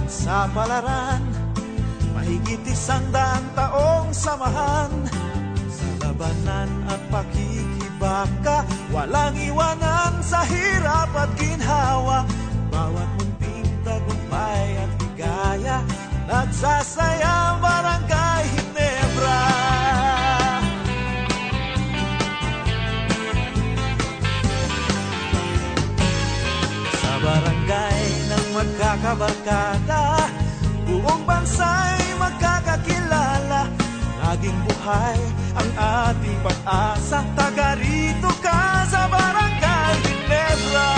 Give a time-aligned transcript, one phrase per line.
[0.00, 1.20] Ngayon sa palaran
[2.16, 4.88] Mahigit isang daang taong samahan.
[5.68, 8.64] Sa labanan at pakikibaka
[8.96, 12.24] Walang iwanan sa hirap at ginhawa.
[12.72, 15.84] Bawat munting tagumpay at higaya
[16.24, 19.44] Nagsasayang barangay Hinebra.
[26.88, 28.00] Sa barangay
[28.32, 29.79] ng magkakabarkan
[34.40, 35.20] Laging buhay
[35.52, 40.92] ang ating pag-asa Taga rito ka sa Barangay Ginebra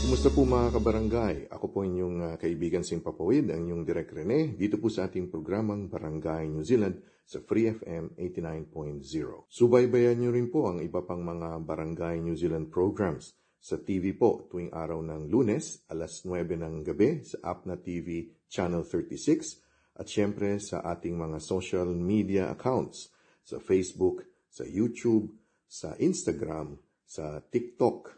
[0.00, 1.34] Kumusta po mga kabarangay?
[1.52, 5.92] Ako po inyong uh, kaibigan Simpapawid, ang inyong Direk Rene, dito po sa ating programang
[5.92, 9.04] Barangay New Zealand sa Free FM 89.0.
[9.52, 14.44] Subaybayan nyo rin po ang iba pang mga Barangay New Zealand programs sa TV po
[14.52, 20.60] tuwing araw ng lunes, alas 9 ng gabi sa Apna TV Channel 36 at syempre
[20.60, 23.08] sa ating mga social media accounts
[23.40, 25.32] sa Facebook, sa YouTube,
[25.64, 26.76] sa Instagram,
[27.08, 28.12] sa TikTok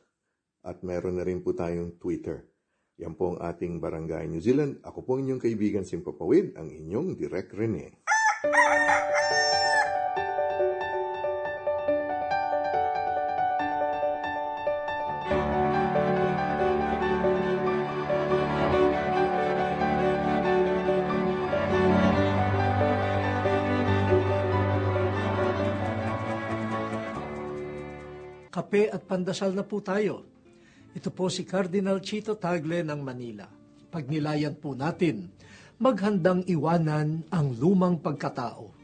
[0.67, 2.43] at meron na rin po tayong Twitter.
[2.99, 4.83] Yan po ang ating Barangay New Zealand.
[4.83, 8.03] Ako po inyong kaibigan Simpapawid, ang inyong Direk Rene.
[28.67, 30.27] Kape at pandasal na po tayo.
[30.91, 33.47] Ito po si Cardinal Chito Tagle ng Manila.
[33.95, 35.31] Pagnilayan po natin,
[35.79, 38.75] maghandang iwanan ang lumang pagkatao.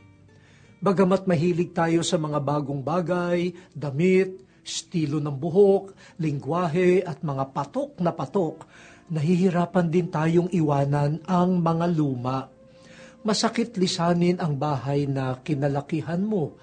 [0.78, 7.98] Bagamat mahilig tayo sa mga bagong bagay, damit, estilo ng buhok, lingwahe at mga patok
[7.98, 8.62] na patok,
[9.10, 12.46] nahihirapan din tayong iwanan ang mga luma.
[13.26, 16.54] Masakit lisanin ang bahay na kinalakihan mo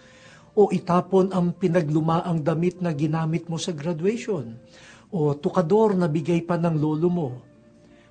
[0.60, 4.60] o itapon ang pinaglumaang damit na ginamit mo sa graduation,
[5.08, 7.30] o tukador na bigay pa ng lolo mo.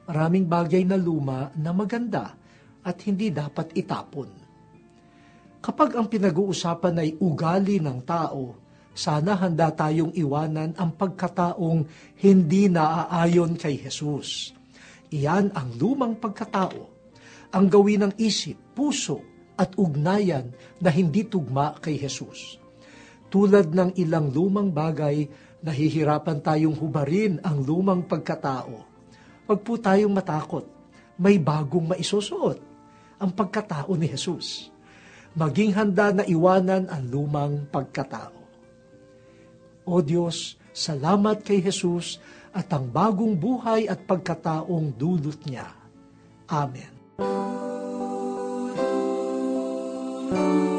[0.09, 2.33] Maraming bagay na luma na maganda
[2.81, 4.33] at hindi dapat itapon.
[5.61, 8.56] Kapag ang pinag-uusapan ay ugali ng tao,
[8.97, 11.85] sana handa tayong iwanan ang pagkataong
[12.25, 14.56] hindi naaayon kay Jesus.
[15.12, 16.83] Iyan ang lumang pagkatao,
[17.53, 22.62] ang gawin ng isip, puso, at ugnayan na hindi tugma kay Jesus.
[23.28, 25.26] Tulad ng ilang lumang bagay,
[25.60, 28.87] nahihirapan tayong hubarin ang lumang pagkatao.
[29.44, 30.64] Huwag po tayong matakot.
[31.19, 32.62] May bagong maisusuot,
[33.19, 34.70] ang pagkatao ni Jesus.
[35.34, 38.38] Maging handa na iwanan ang lumang pagkatao.
[39.88, 42.22] O Diyos, salamat kay Jesus
[42.55, 45.69] at ang bagong buhay at pagkataong dulot niya.
[46.49, 46.93] Amen.
[50.31, 50.78] Oh.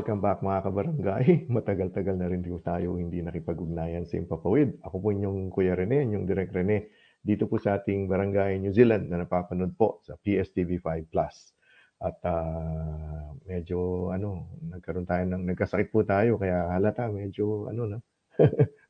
[0.00, 1.24] Welcome back mga kabarangay.
[1.60, 4.80] Matagal-tagal na rin tayo hindi nakipag-ugnayan sa Impapawid.
[4.80, 6.88] Ako po inyong Kuya Rene, inyong Direk Rene,
[7.20, 11.52] dito po sa ating barangay New Zealand na napapanood po sa PSTV5 Plus.
[12.00, 17.98] At uh, medyo ano, nagkaroon tayo ng nagkasakit po tayo kaya halata medyo ano na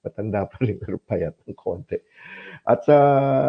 [0.07, 1.99] matanda pa rin pero payat ng konti.
[2.62, 2.95] At sa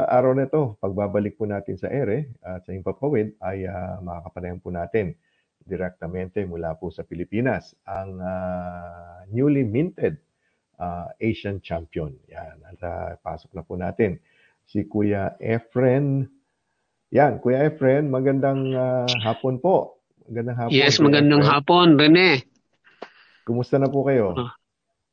[0.10, 4.74] araw na ito, pagbabalik po natin sa ere at sa Impapawid ay uh, makakapanayan po
[4.74, 5.13] natin
[5.63, 10.18] direktamente mula po sa Pilipinas, ang uh, newly minted
[10.82, 12.13] uh, Asian champion.
[12.30, 14.18] Yan, at uh, pasok na po natin
[14.65, 16.25] si Kuya Efren.
[17.13, 20.01] Yan, Kuya Efren, magandang uh, hapon po.
[20.25, 20.74] Magandang hapon.
[20.74, 21.51] Yes, Kuya magandang Efren.
[21.53, 22.30] hapon, Rene.
[23.46, 24.38] Kumusta na po kayo?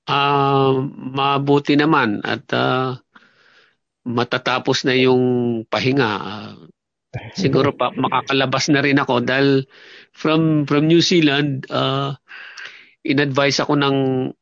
[0.09, 2.97] Ah, mabuti naman at ah,
[4.09, 5.21] matatapos na yung
[5.69, 6.13] pahinga.
[6.17, 6.53] Ah,
[7.35, 9.65] siguro pa makakalabas na rin ako dahil
[10.13, 12.13] from from New Zealand, uh,
[13.07, 13.97] in-advise ako ng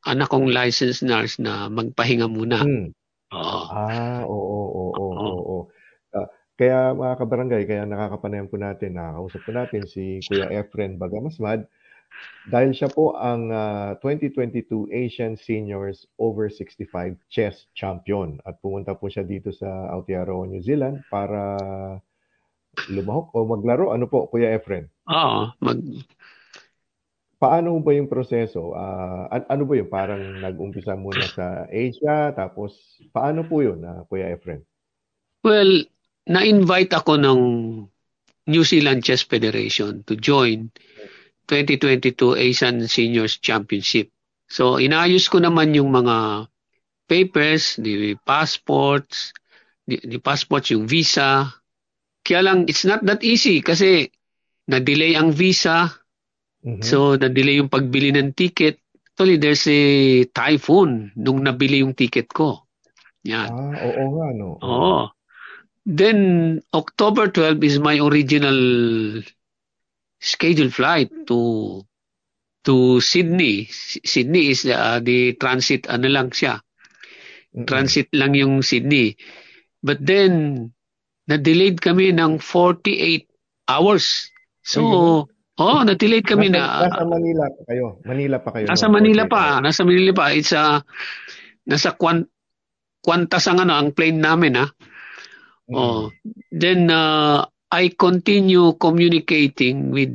[0.08, 2.62] anak kong licensed nurse na magpahinga muna.
[2.62, 2.90] Hmm.
[3.35, 3.62] Oo.
[3.75, 5.14] Ah, oo, oo, oo, Oo.
[5.18, 5.58] oo, oo.
[6.14, 11.66] Ah, kaya mga kabarangay, kaya nakakapanayan po natin, nakakausap po natin si Kuya Efren Bagamasmad
[12.46, 19.11] dahil siya po ang ah, 2022 Asian Seniors Over 65 Chess Champion at pumunta po
[19.11, 21.58] siya dito sa Aotearoa, New Zealand para
[22.92, 23.90] lumahok o maglaro.
[23.92, 24.88] Ano po, Kuya Efren?
[25.09, 25.78] Oo, mag
[27.37, 28.73] Paano ba yung proseso?
[28.73, 29.92] Ah, an- ano ba yun?
[29.92, 34.64] Parang nag-umpisa muna sa Asia, tapos paano po yun, ah, Kuya Efren?
[35.45, 35.85] Well,
[36.25, 37.40] na-invite ako ng
[38.47, 40.73] New Zealand Chess Federation to join
[41.47, 44.11] 2022 Asian Seniors Championship.
[44.49, 46.49] So, inayos ko naman yung mga
[47.11, 49.35] papers, the passports,
[49.87, 51.50] the, the passports, yung visa.
[52.26, 54.11] Kaya lang, it's not that easy kasi
[54.66, 55.87] na-delay ang visa,
[56.66, 56.83] Mhm.
[56.83, 58.83] so na-delay yung pagbili ng ticket.
[59.14, 59.83] Actually, there's a
[60.35, 62.66] typhoon nung nabili yung ticket ko.
[63.23, 63.49] Yan.
[63.49, 64.59] Ah, oo nga, no?
[64.59, 64.99] Oo.
[65.87, 66.18] Then,
[66.75, 68.59] October 12 is my original
[70.18, 71.80] scheduled flight to
[72.66, 73.71] to Sydney.
[74.02, 76.59] Sydney is uh, the transit, ano lang siya.
[77.54, 77.71] Mm-mm.
[77.71, 79.14] Transit lang yung Sydney.
[79.87, 80.75] But then,
[81.26, 83.26] na-delayed kami ng 48
[83.66, 84.30] hours.
[84.62, 84.80] So,
[85.59, 86.90] oh, na-delayed kami nasa, na.
[86.90, 87.87] nasa Manila pa kayo.
[88.06, 88.66] Manila pa kayo.
[88.66, 88.95] Nasa no?
[88.99, 90.26] Manila pa, nasa Manila pa.
[90.35, 90.83] It's a,
[91.66, 92.26] nasa Kwan,
[93.06, 94.66] Qantas ang ano, ang plane namin ha.
[95.66, 95.75] Mm.
[95.75, 96.11] Oh,
[96.54, 100.14] then uh, I continue communicating with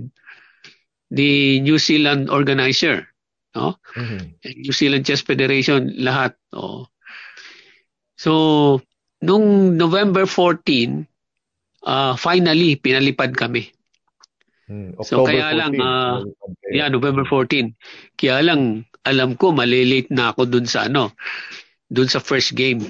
[1.12, 3.08] the New Zealand organizer,
[3.56, 3.75] no?
[3.96, 4.39] Mhm.
[4.63, 6.39] New Zealand Chess Federation, lahat.
[6.56, 6.88] Oh.
[8.15, 8.80] So,
[9.22, 11.06] nung November 14,
[11.86, 13.70] uh, finally, pinalipad kami.
[14.70, 14.98] Mm.
[15.04, 16.74] So, kaya lang, 14, ah, kayo.
[16.74, 17.75] Yeah, November 14.
[18.18, 21.13] Kaya lang, alam ko, malilate na ako dun sa ano,
[21.90, 22.82] dun sa first game.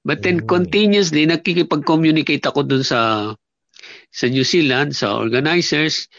[0.00, 0.48] But then Mm.
[0.48, 3.32] continuously, nakikipag-communicate ako dun sa
[4.10, 6.10] sa New Zealand, sa organizers,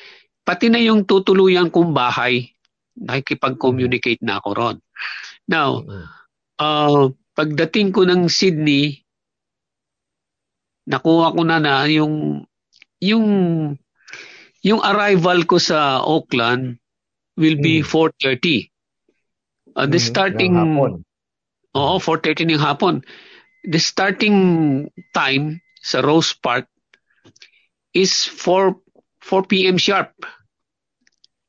[0.47, 2.47] pati na yung tutuluyan kong bahay,
[2.95, 4.77] nakikipag-communicate na ako ron.
[5.49, 5.83] Now,
[6.57, 9.03] uh, pagdating ko ng Sydney,
[10.91, 12.43] nakuha ko na na yung
[12.99, 13.25] yung
[14.61, 16.77] yung arrival ko sa Auckland
[17.39, 17.87] will be Mm.
[17.87, 18.69] 4:30.
[19.73, 20.03] Uh, the Mhm.
[20.03, 20.53] starting.
[21.71, 23.01] Oo, 4:30 ng hapon.
[23.63, 24.37] The starting
[25.15, 26.67] time sa Rose Park
[27.95, 28.75] is 4
[29.23, 29.77] 4 p.m.
[29.79, 30.11] sharp.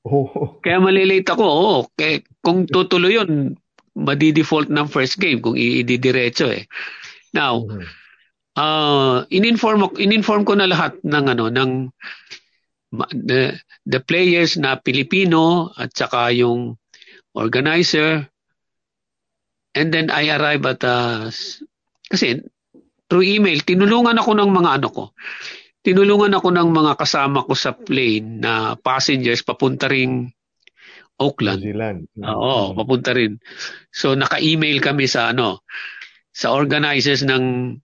[0.07, 1.45] Oh, Kaya malilate ako.
[1.47, 3.55] Oo, kaya kung tutuloy yun,
[3.95, 6.67] madi-default ng first game kung ididiretso eh.
[7.35, 8.02] Now, Mhm.
[8.57, 11.71] Uh, in-inform, in-inform ko na lahat ng ano ng
[13.13, 13.57] the,
[13.89, 16.77] the players na Pilipino at saka yung
[17.33, 18.29] organizer
[19.73, 21.33] and then I arrive at uh,
[22.13, 22.45] kasi
[23.09, 25.05] through email tinulungan ako ng mga ano ko
[25.81, 30.29] tinulungan ako ng mga kasama ko sa plane na passengers papunta ring
[31.23, 32.01] New Auckland Zealand.
[32.19, 33.39] Oo, papunta rin.
[33.95, 35.63] So naka-email kami sa ano
[36.35, 37.77] sa organizers ng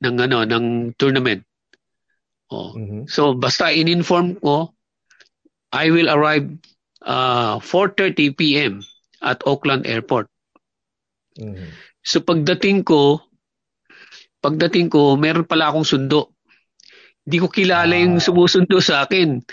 [0.00, 0.66] ng ano ng
[0.96, 1.44] tournament.
[2.50, 2.74] Oh.
[2.74, 3.06] Mhm.
[3.06, 4.72] So basta in-inform ko
[5.70, 6.50] I will arrive
[7.04, 8.82] uh 4:30 PM
[9.22, 10.26] at Auckland Airport.
[11.38, 11.70] Mhm.
[12.02, 13.20] So pagdating ko
[14.40, 16.32] pagdating ko meron pala akong sundo.
[17.22, 18.24] Hindi ko kilala yung Ah.
[18.24, 19.44] sumusundo sa akin.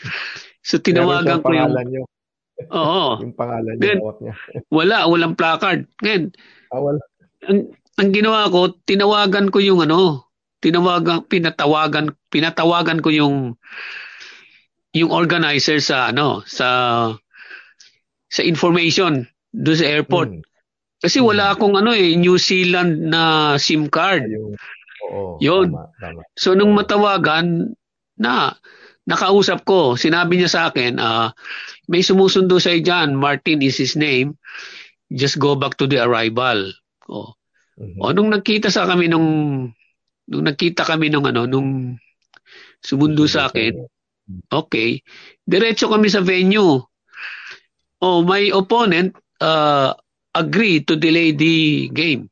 [0.63, 2.04] So tinawagan ko yung pangalan niyo.
[2.74, 4.34] Oo, Yung pangalan niya, Then- niya.
[4.74, 5.86] wala, walang placard.
[6.01, 6.34] Ngayon,
[6.74, 7.00] Ah, wala.
[7.46, 10.26] ang, ang ginawa ko, tinawagan ko yung ano,
[10.64, 13.36] tinawagan, pinatawagan, pinatawagan ko yung
[14.96, 16.68] yung organizer sa ano, sa
[18.28, 20.30] sa information doon sa airport.
[20.34, 20.44] Mm.
[20.98, 24.26] Kasi wala akong ano eh, New Zealand na SIM card.
[24.26, 24.58] Yung,
[25.14, 25.70] oo, Yun.
[25.70, 26.22] Tama, tama.
[26.34, 27.78] So nung matawagan
[28.18, 28.58] na
[29.08, 31.32] nakausap ko, sinabi niya sa akin, ah,
[31.88, 34.36] may sumusundo sa dyan, Martin is his name.
[35.08, 36.74] Just go back to the arrival.
[37.08, 37.38] Oh.
[37.78, 38.02] Mhm.
[38.02, 39.30] O nung nagkita sa kami nung
[40.27, 41.96] nung nagkita kami nung ano nung
[42.84, 43.84] sumundo sa akin,
[44.51, 45.01] okay.
[45.43, 46.84] Diretso kami sa venue.
[47.98, 49.96] Oh, my opponent uh,
[50.36, 52.29] agreed to delay the game.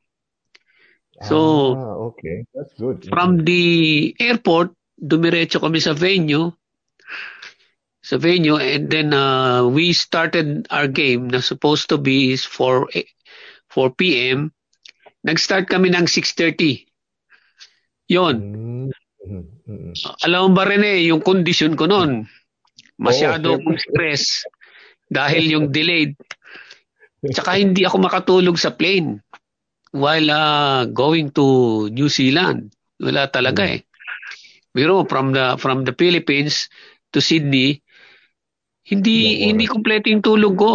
[1.25, 2.43] So, ah, okay.
[2.53, 3.07] That's good.
[3.07, 6.53] From the airport, dumiretso kami sa venue.
[8.05, 12.85] sa venue and then uh, we started our game na supposed to be is 4
[13.73, 14.53] 4 p.m.
[15.25, 16.85] Nag-start kami ng 6:30.
[18.09, 18.35] Yon.
[19.25, 19.93] Mm-hmm.
[20.29, 22.29] Alam mo ba rin eh, yung condition ko noon,
[23.01, 24.45] masyado Oo, akong stress
[25.09, 26.13] dahil yung delayed.
[27.25, 29.25] Tsaka hindi ako makatulog sa plane
[29.95, 32.69] while uh, going to New Zealand.
[33.01, 33.81] Wala talaga eh.
[34.75, 36.67] Pero from the from the Philippines
[37.15, 37.79] to Sydney,
[38.85, 39.73] hindi Ilang hindi oras?
[39.73, 40.73] kompleto yung tulog ko.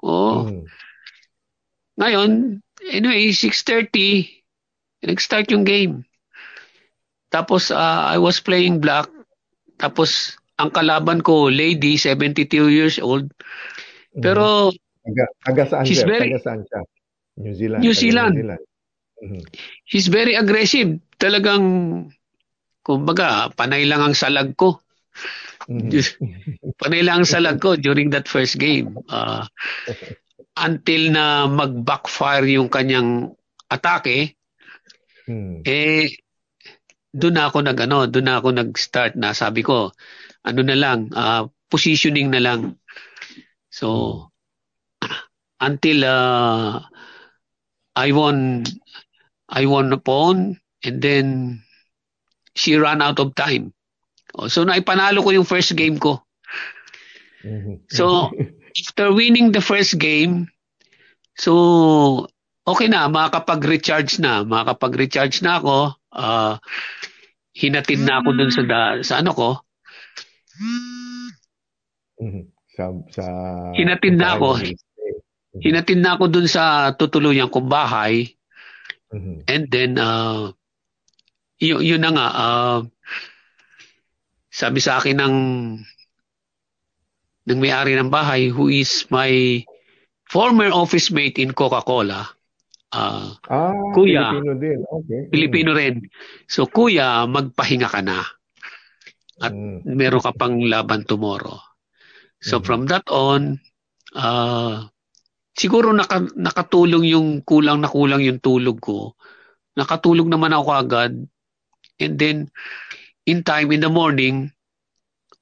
[0.00, 0.48] Oh.
[0.48, 0.64] Mm.
[1.94, 2.30] Ngayon,
[2.90, 6.02] anyway, 6.30, nag-start yung game.
[7.34, 9.10] Tapos, uh, I was playing black.
[9.82, 13.26] Tapos, ang kalaban ko, lady, 72 years old.
[14.14, 14.70] Pero,
[15.04, 16.80] Taga, taga saan She's very- Taga saan siya?
[17.42, 17.80] New Zealand.
[17.82, 18.34] New taga Zealand.
[18.38, 18.62] New Zealand.
[19.24, 19.42] Mhm.
[19.88, 21.00] he's very aggressive.
[21.18, 21.64] Talagang,
[22.80, 24.78] kumbaga, panay lang ang salag ko.
[25.66, 25.90] Mhm.
[26.76, 28.94] panay lang ang salag ko during that first game.
[29.08, 29.42] Uh,
[30.60, 33.32] until na mag-backfire yung kanyang
[33.66, 34.38] atake,
[35.24, 35.64] Mhm.
[35.64, 36.12] Eh,
[37.14, 39.94] doon ako nag ano, doon ako nag-start na sabi ko,
[40.42, 42.60] ano na lang, ah, positioning na lang.
[43.70, 44.28] So,
[45.66, 46.82] until uh,
[47.94, 48.66] I won,
[49.46, 51.26] I won a pawn and then
[52.58, 53.70] she ran out of time.
[54.34, 56.18] Oh, so, naipanalo ko yung first game ko.
[57.46, 57.86] Mhm.
[57.94, 58.34] So,
[58.82, 60.50] after winning the first game,
[61.38, 62.26] so,
[62.66, 64.42] okay na, makakapag-recharge na.
[64.42, 65.94] Makakapag-recharge na ako.
[66.14, 66.62] Ah,
[67.54, 69.48] hinatid na ako dun sa, da- sa ano ko.
[72.22, 72.54] Mhm.
[72.74, 73.24] sa sa
[73.74, 74.62] Hinatid na ako.
[74.62, 75.62] Mhm.
[75.62, 78.34] Hinatid na ako dun sa tutuluyan kong bahay.
[79.10, 79.46] Mhm.
[79.46, 80.50] And then, uh,
[81.58, 82.78] yun, yun na nga, ah,
[84.50, 85.36] sabi sa akin ng
[87.44, 89.60] ng may-ari ng bahay who is my
[90.30, 92.33] former office mate in Coca-Cola.
[92.94, 94.30] Ah Ah, Kuya.
[94.30, 94.80] Filipino din.
[94.86, 95.20] Okay.
[95.28, 96.00] Pilipino rin.
[96.46, 98.22] So, kuya, magpahinga ka na.
[99.42, 99.82] At Mhm.
[99.84, 101.58] meron ka pang laban tomorrow.
[102.40, 102.64] So, Mhm.
[102.64, 103.58] from that on,
[104.14, 104.88] ah
[105.54, 109.18] siguro naka, nakatulong yung kulang na kulang yung tulog ko.
[109.74, 111.12] Nakatulog naman ako agad.
[111.98, 112.50] And then,
[113.26, 114.50] in time, in the morning,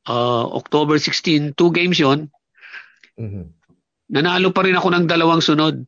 [0.08, 2.32] ah, October 16, two games yon
[3.20, 3.52] Mhm.
[4.12, 5.84] nanalo pa rin ako ng dalawang sunod.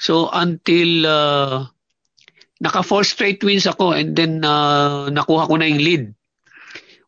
[0.00, 1.68] So until uh,
[2.60, 6.04] naka four straight wins ako and then uh, nakuha ko na yung lead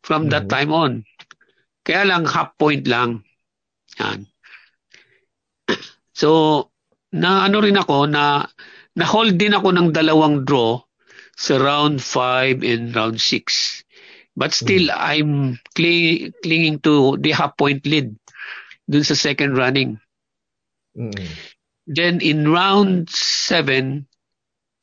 [0.05, 0.53] from that Mhm.
[0.53, 0.93] time on.
[1.85, 3.25] Kaya lang half point lang.
[4.01, 4.27] Yan.
[6.13, 6.29] So
[7.17, 8.45] na ano rin ako na
[8.97, 10.77] na hold din ako ng dalawang draw
[11.37, 13.83] sa round 5 and round 6.
[14.37, 18.13] But still I'm cling, clinging to the half point lead
[18.89, 20.01] dun sa second running.
[20.97, 21.52] Mhm.
[21.87, 24.07] Then in round 7,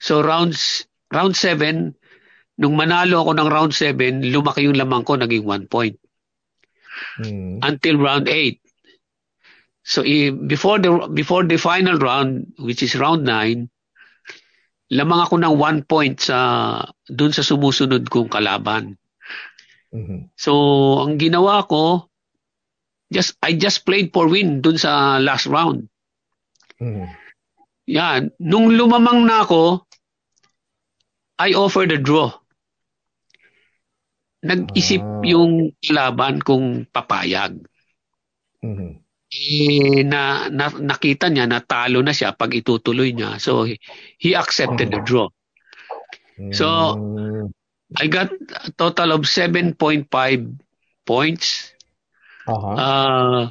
[0.04, 0.84] so rounds
[1.16, 1.96] round 7,
[2.60, 5.96] nung manalo ako ng round 7, lumaki yung lamang ko, naging 1 point.
[7.24, 7.64] Mhm.
[7.64, 8.60] Until round 8.
[9.80, 10.04] So
[10.46, 13.72] before the before the final round, which is round 9,
[14.92, 19.00] lamang ako ng 1 point sa dun sa sumusunod kong kalaban.
[19.96, 20.36] Mhm.
[20.36, 20.52] So
[21.00, 22.12] ang ginawa ko,
[23.08, 25.88] just I just played for win dun sa last round.
[26.80, 27.08] Mhm.
[27.89, 28.22] Yan.
[28.39, 29.84] Nung lumamang na ako,
[31.39, 32.32] I offered a draw.
[34.39, 35.24] Nag-isip Ah.
[35.28, 37.60] yung laban kung papayag.
[38.63, 39.04] Mhm.
[39.30, 43.38] Eh, na, na, nakita niya na talo na siya pag itutuloy niya.
[43.38, 43.78] So, he,
[44.18, 45.30] he accepted the draw.
[46.56, 47.52] So, Mhm.
[48.00, 48.30] I got
[48.63, 50.46] a total of 7.5
[51.04, 51.74] points.
[52.46, 52.70] Aha.
[52.78, 53.42] Uh,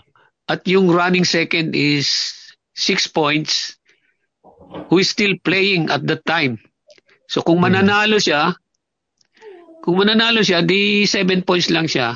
[0.47, 2.38] at yung running second is
[2.79, 3.75] 6 points
[4.87, 6.63] who is still playing at that time.
[7.27, 8.55] So kung mananalo siya,
[9.83, 12.15] kung mananalo siya, di 7 points lang siya.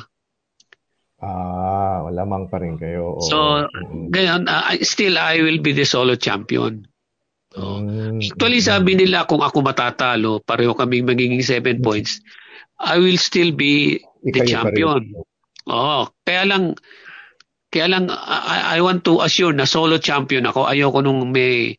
[1.23, 3.15] Ah, lamang pa rin kayo.
[3.15, 3.23] Oo.
[3.23, 3.37] So,
[4.11, 6.83] ngayon, uh, I- still I will be the solo champion.
[7.55, 8.19] So, Mhm.
[8.19, 12.19] actually, sabi nila kung ako matatalo, pareho kaming magiging 7 points,
[12.75, 15.01] I will still be the Ikayo champion.
[15.71, 16.75] Oo, kaya lang,
[17.73, 20.69] kaya lang, I, I want to assure na solo champion ako.
[20.69, 21.73] Ayoko nung may,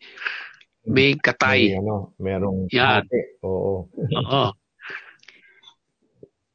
[0.82, 1.78] may May, katay.
[1.78, 3.06] ano, merong Yan.
[3.06, 3.38] ate.
[3.46, 3.86] Oo.
[3.94, 4.44] Oo.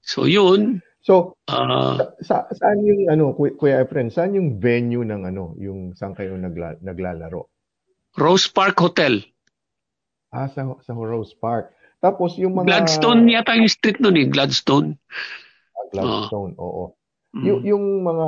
[0.03, 5.57] So, yun, So, ah, sa, saan yung ano, Kuya Efren, saan yung venue ng ano,
[5.57, 7.49] yung saan kayo nagla, naglalaro?
[8.13, 9.23] Rose Park Hotel.
[10.29, 11.73] Ah, sa, sa Rose Park.
[11.97, 15.01] Tapos yung mga Gladstone yata yung street nun eh, Gladstone.
[15.73, 16.93] Ah, Gladstone, oo.
[17.33, 17.43] Mm.
[17.47, 18.27] Yung, yung mga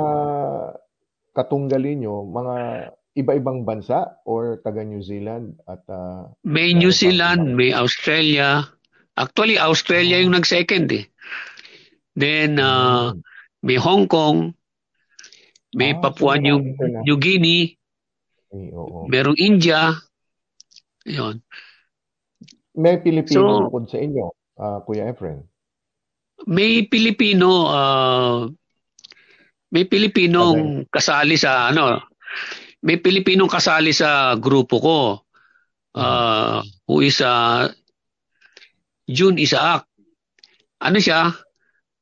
[1.32, 2.54] katunggali nyo, mga
[3.12, 8.64] iba-ibang bansa or taga New Zealand at ah, May New Zealand, may Australia.
[9.12, 10.22] Actually, Australia Ah.
[10.24, 11.04] yung nag-second eh.
[12.12, 13.12] Then, uh,
[13.60, 14.52] may Hong Kong,
[15.72, 16.56] may Ah, Papua so New,
[17.04, 17.76] New Guinea,
[18.52, 19.08] eh, oo.
[19.08, 19.96] merong India.
[21.04, 21.40] Yun.
[22.72, 25.44] May Pilipino So- sa inyo, ah, Kuya Efren.
[26.48, 28.48] May Pilipino, uh,
[29.72, 31.98] may Pilipinong kasali sa ano,
[32.84, 34.98] may Pilipinong kasali sa grupo ko.
[35.92, 37.68] Uh, who is uh,
[39.04, 39.84] June Isaac.
[40.80, 41.28] Ano siya?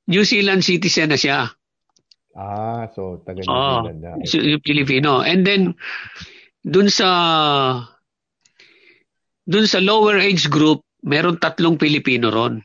[0.07, 1.51] New Zealand citizen na siya.
[2.39, 4.11] Ah, so taga New Oo, Zealand na.
[4.23, 5.27] yung Pilipino.
[5.27, 5.75] And then,
[6.63, 7.09] dun sa
[9.43, 12.63] dun sa lower age group, meron tatlong Pilipino ron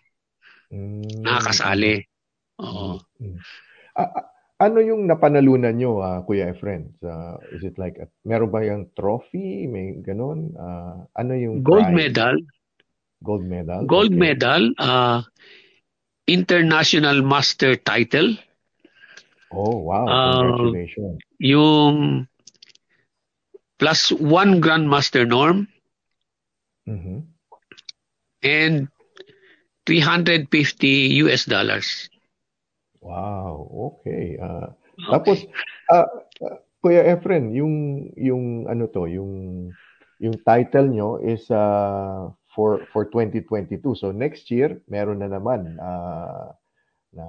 [0.66, 1.22] Mm.
[1.22, 2.02] nakakasali.
[2.60, 2.98] Oo.
[3.96, 4.26] Ah, ah,
[4.60, 6.96] ano yung napanalunan nyo, ah, Kuya Efren?
[7.04, 9.68] Sa, is it like, a, meron ba yung trophy?
[9.68, 10.56] May ganun?
[10.56, 11.96] Ah, ano yung Gold prize?
[11.96, 12.36] medal,
[13.24, 13.84] Gold medal?
[13.88, 14.20] gold Okay.
[14.20, 15.22] medal, uh,
[16.28, 18.36] international master title,
[19.56, 20.04] Oh, wow.
[20.10, 21.20] Ah, Congratulations.
[21.40, 22.28] yung
[23.80, 25.68] plus one grandmaster norm,
[26.88, 27.24] Mhm.
[28.44, 28.88] and
[29.86, 32.10] 350 US dollars.
[33.06, 33.54] Wow,
[33.94, 34.42] okay.
[34.42, 34.74] Ah,
[35.14, 35.46] Tapos,
[35.88, 36.10] ah,
[36.42, 37.74] ah, Kuya Efren, yung,
[38.18, 39.34] yung ano to, yung,
[40.18, 43.78] yung title nyo is ah, for, for 2022.
[43.94, 46.58] So next year, meron na naman ah,
[47.14, 47.26] na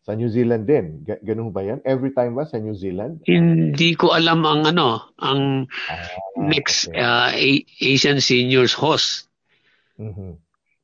[0.00, 1.02] sa New Zealand din.
[1.02, 1.82] Ga- Ganun ba yan?
[1.84, 3.20] Every time ba sa New Zealand?
[3.26, 6.96] Hindi ko alam ang ano, ang Ah, next okay.
[6.96, 9.26] uh, A- Asian Seniors host.
[9.98, 10.38] Mhm.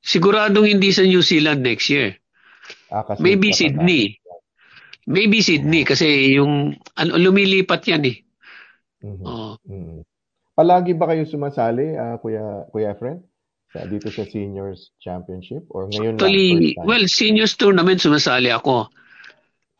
[0.04, 2.20] Siguradong hindi sa New Zealand next year.
[2.92, 3.80] Ah, kasi Maybe tatanda.
[3.80, 4.20] Sydney.
[5.04, 8.16] Maybe Sydney kasi yung ano, lumilipat yan eh.
[9.04, 9.24] Mhm.
[9.24, 9.54] Oo.
[9.68, 10.00] Mhm.
[10.54, 13.20] Palagi ba kayo sumasali, ah, Kuya Kuya Efren?
[13.74, 15.66] Sa, dito sa Seniors Championship?
[15.74, 16.86] Or ngayon lang, Actually, time?
[16.86, 18.86] well, seniors tournament sumasali ako.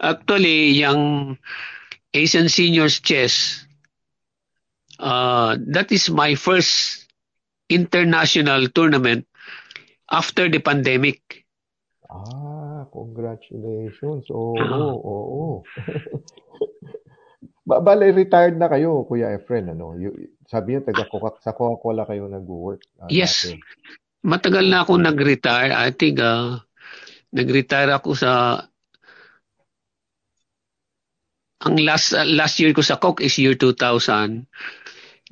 [0.03, 1.35] Actually, yung
[2.11, 3.63] Asian Seniors Chess,
[4.99, 7.07] uh, that is my first
[7.71, 9.31] international tournament
[10.11, 11.47] after the pandemic.
[12.11, 12.54] Ah,
[12.95, 14.31] congratulations.
[14.31, 14.95] Oo, Ah.
[15.19, 15.43] oo.
[17.69, 19.99] ba bale, retired na kayo, Kuya Efren, ano?
[19.99, 20.15] You,
[20.47, 22.81] sabi niya, taga Coca, sa Coca-Cola kayo nag-work.
[23.03, 23.51] ah, Yes.
[23.51, 23.59] dati.
[24.25, 25.73] Matagal na ako nag-retire.
[25.75, 26.57] I think uh,
[27.35, 28.63] nag-retire ako sa
[31.65, 34.45] ang last uh, last year ko sa Coke is year 2000.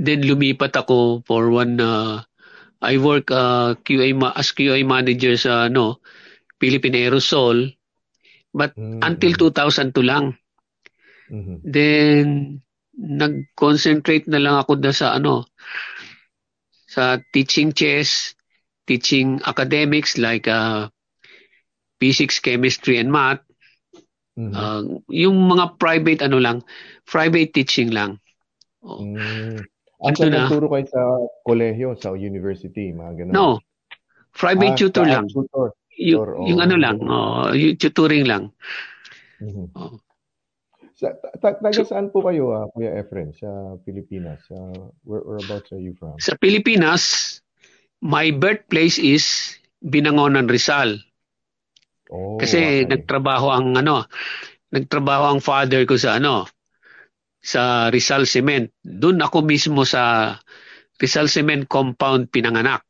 [0.01, 2.25] Then lumipat ako for one uh,
[2.81, 6.01] I work uh, QA ma- as QA manager sa ano
[6.63, 7.75] Philippine Aerosol
[8.55, 10.39] but Mm, until 2002 lang.
[11.27, 11.59] mhm.
[11.67, 12.27] Then
[12.95, 15.49] nag-concentrate na lang ako na sa ano
[16.87, 18.37] sa teaching chess,
[18.85, 20.93] teaching academics like uh,
[21.97, 23.41] physics, chemistry and math.
[24.37, 24.53] Mhm.
[24.53, 26.63] Uh, yung mga private ano lang,
[27.09, 28.21] private teaching lang.
[28.85, 29.03] Oh.
[29.03, 29.65] Mm.
[30.03, 30.51] Asa na.
[30.51, 31.03] nagturo kayo sa
[31.47, 33.33] kolehiyo, sa university, mga ganun?
[33.33, 33.49] No,
[34.35, 35.31] private Ah, tutor lang.
[35.31, 35.71] Tutor.
[36.03, 36.47] Yung, oh.
[36.51, 38.51] yung ano lang, oh, yung tutoring lang.
[39.39, 39.71] Mhm.
[39.79, 40.03] Oh.
[40.99, 44.43] Sa, ta- ta- taga saan po kayo, ah, Kuya Efren, sa Pilipinas?
[44.51, 46.15] Uh, where, whereabouts are you from?
[46.19, 47.39] Sa Pilipinas,
[48.03, 50.99] my birthplace is Binangonan Rizal.
[52.13, 52.91] Oh, Kasi okay.
[52.91, 54.07] nagtrabaho ang ano,
[54.71, 56.47] nagtrabaho ang father ko sa ano,
[57.43, 58.71] sa Rizal Cement.
[58.85, 60.35] Doon ako mismo sa
[61.03, 62.87] Rizal Cement compound pinanganak.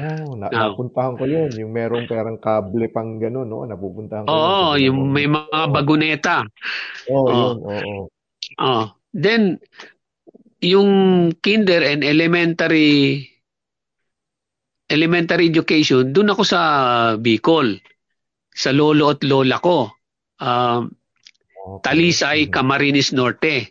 [0.00, 1.50] Oh, na, Now- napuntahan ko yun.
[1.52, 3.66] Yung merong perang kable pang gano'n, no?
[3.66, 4.32] Napupuntahan ko yun.
[4.32, 6.36] Oo, sa yung may mga baguneta.
[7.08, 7.28] Oo, Oo.
[7.28, 7.96] yun, oo.
[8.56, 8.84] Oh.
[9.12, 9.60] Then
[10.62, 10.90] yung
[11.40, 13.26] kinder and elementary
[14.88, 16.60] elementary education, doon ako sa
[17.16, 17.80] Bicol.
[18.52, 19.88] Sa lolo at lola ko.
[20.38, 20.92] Um,
[21.62, 21.94] Okay.
[21.94, 22.50] Talisay, Mhm.
[22.50, 23.70] Camarines Norte.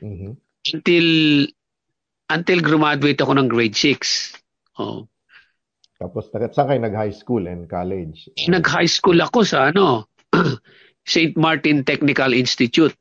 [0.00, 0.32] Mhm.
[0.72, 1.06] Until
[2.26, 4.32] until graduate ako ng grade 6.
[4.80, 5.04] Oh.
[5.96, 8.28] Tapos, saan kayo nag-high school and college?
[8.48, 10.04] Nag-high school ako sa ano,
[11.08, 11.32] St.
[11.40, 12.92] Martin Technical Institute.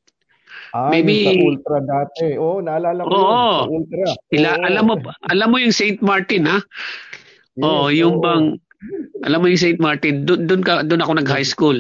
[0.72, 2.26] Ah, maybe- yung sa Ultra dati.
[2.36, 3.20] Oo, naalala ko yun.
[3.20, 3.56] Oo.
[3.64, 4.06] Sa Ultra.
[4.36, 4.64] Ila, Oo.
[4.68, 4.94] alam mo
[5.32, 6.00] alam mo yung St.
[6.04, 6.60] Martin ha?
[7.56, 8.24] Yes, oh, yung oo.
[8.24, 8.46] bang
[9.24, 9.80] alam mo yung St.
[9.80, 11.80] Martin, doon doon ka doon ako nag-high school.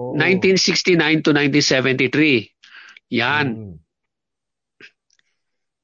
[0.00, 0.16] Oo.
[0.16, 2.48] 1969 to 1973.
[3.12, 3.46] Yan.
[3.52, 3.74] Mm.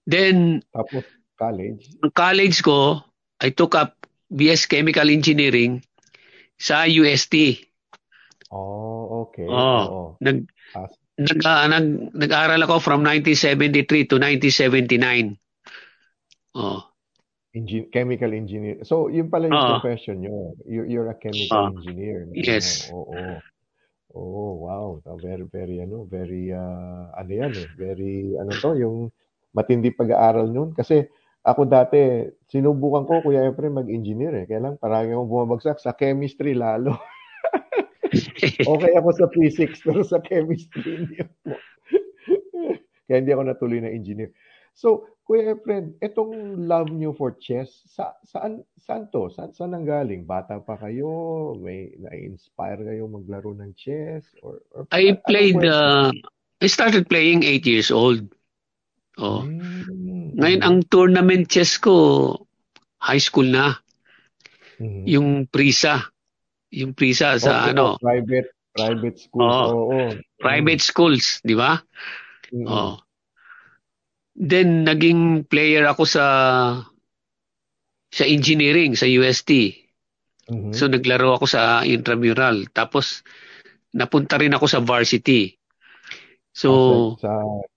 [0.04, 0.36] Then
[0.72, 1.04] Tapos,
[1.40, 1.88] college.
[2.04, 3.00] ang college ko,
[3.40, 4.03] I took up
[4.34, 5.78] BS Chemical Engineering
[6.58, 7.62] sa UST.
[8.50, 9.46] Oh, okay.
[9.46, 9.82] Oh.
[9.86, 10.02] Oo.
[10.18, 11.86] Nag Ah, nag, ah, nag,
[12.18, 15.38] nag-aral ako from 1973 to 1979.
[16.58, 16.82] Oh.
[17.54, 18.82] Engi- chemical engineer.
[18.82, 19.70] So, yun pala yung Oo.
[19.78, 20.58] profession nyo.
[20.66, 21.78] You, you're a chemical Oo.
[21.78, 22.26] engineer.
[22.26, 22.34] no?
[22.34, 22.90] Yes.
[22.90, 23.14] Oo.
[23.14, 23.38] oo.
[24.14, 24.86] Oh, wow.
[25.06, 27.68] Ah, Very, very, ano, very, ah, ano yan eh.
[27.78, 29.14] Very, ano to, yung
[29.54, 30.74] matindi pag-aaral nun.
[30.74, 31.06] Kasi
[31.44, 34.44] ako dati, sinubukan ko, Kuya Efren, mag-engineer eh.
[34.48, 36.96] Kaya lang, parang akong bumabagsak sa chemistry lalo.
[38.72, 41.36] okay ako sa physics, pero sa chemistry hindi ako.
[43.04, 44.32] Kaya hindi ako natuloy na engineer.
[44.72, 49.28] So, Kuya Efren, itong love nyo for chess, sa, saan, saan to?
[49.28, 50.24] Saan, saan ang galing?
[50.24, 51.52] Bata pa kayo?
[51.60, 54.24] May na-inspire kayo maglaro ng chess?
[54.40, 56.08] Or, or I ano played, uh,
[56.64, 58.32] I started playing 8 years old.
[59.20, 59.44] Oh.
[59.44, 61.94] Mm, Ngayon, ang tournament chess ko,
[62.98, 63.78] high school na.
[64.82, 65.04] mhm.
[65.06, 66.10] Yung Prisa.
[66.74, 69.46] Yung Prisa sa Oo, ano, Private, private school.
[69.46, 69.70] Oo.
[69.94, 70.10] Oo.
[70.42, 71.78] private schools, di ba?
[72.50, 72.66] Mm, mm.
[72.66, 72.98] Oh.
[74.34, 76.24] Then, naging player ako sa
[78.10, 79.78] sa engineering, sa UST.
[80.50, 80.74] Mhm.
[80.74, 82.66] So, naglaro ako sa intramural.
[82.74, 83.22] Tapos,
[83.94, 85.54] napunta rin ako sa varsity.
[86.50, 86.70] So,
[87.18, 87.32] sa, sa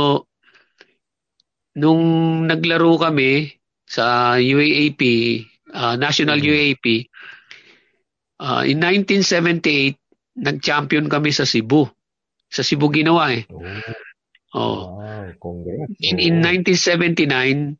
[1.77, 2.01] nung
[2.49, 3.53] naglaro kami
[3.85, 5.01] sa UAAP,
[5.71, 6.47] uh, National Mhm.
[6.47, 6.85] UAAP,
[8.41, 9.97] uh, in 1978,
[10.41, 11.85] nag-champion kami sa Cebu.
[12.49, 13.45] Sa Cebu ginawa eh.
[13.51, 13.63] Oh,
[14.51, 14.99] Oh.
[14.99, 15.95] wow, congrats.
[16.03, 17.79] In, in 1979,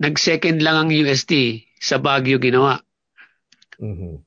[0.00, 1.64] nag-second lang ang UST.
[1.80, 2.82] Sa Baguio ginawa.
[3.78, 4.20] Mhm.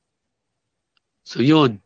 [1.22, 1.78] So, yun.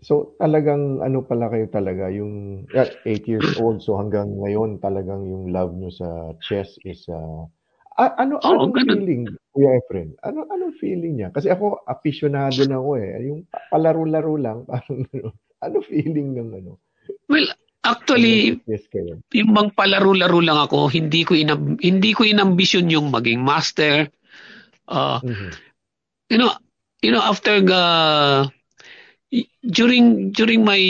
[0.00, 2.64] So talagang ano pala kayo talaga yung
[3.04, 7.44] 8 years old so hanggang ngayon talagang yung love nyo sa chess is uh,
[8.00, 9.00] a- ano Oo, anong ganun.
[9.04, 10.08] feeling Kuya Efren?
[10.24, 11.28] Ano anong feeling niya?
[11.34, 13.08] Kasi ako aficionado na ako eh.
[13.28, 15.28] Yung pa- palaro-laro lang parang ano.
[15.60, 16.72] Ano feeling ng ano?
[17.28, 17.44] Well,
[17.84, 19.20] actually, Yes kayo.
[19.34, 24.08] yung bang palaro-laro lang ako, hindi ko inam, hindi ko inambisyon yung maging master.
[24.88, 25.50] Uh, Mhm.
[26.30, 26.50] you know,
[27.02, 27.82] you know after the
[29.62, 30.82] during during my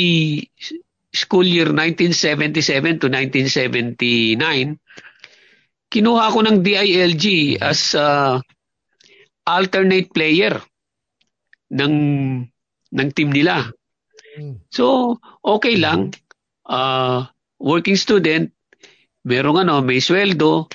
[1.13, 4.79] school year 1977 to 1979,
[5.91, 8.39] kinuha ako ng DILG as uh,
[9.45, 10.57] alternate player
[11.75, 11.95] ng
[12.91, 13.71] ng team nila.
[14.39, 14.63] Mm.
[14.71, 16.15] So, okay lang.
[16.67, 17.27] Uh,
[17.59, 18.55] working student,
[19.27, 20.71] merong ano, may sweldo,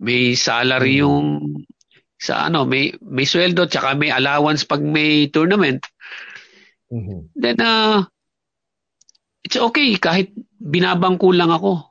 [0.00, 1.02] may salary Mm.
[1.02, 1.26] yung
[2.22, 5.82] sa ano, may may sweldo tsaka may allowance pag may tournament.
[6.92, 7.32] Mhm.
[7.32, 8.04] Then uh,
[9.42, 11.88] it's okay kahit binabangko lang ako.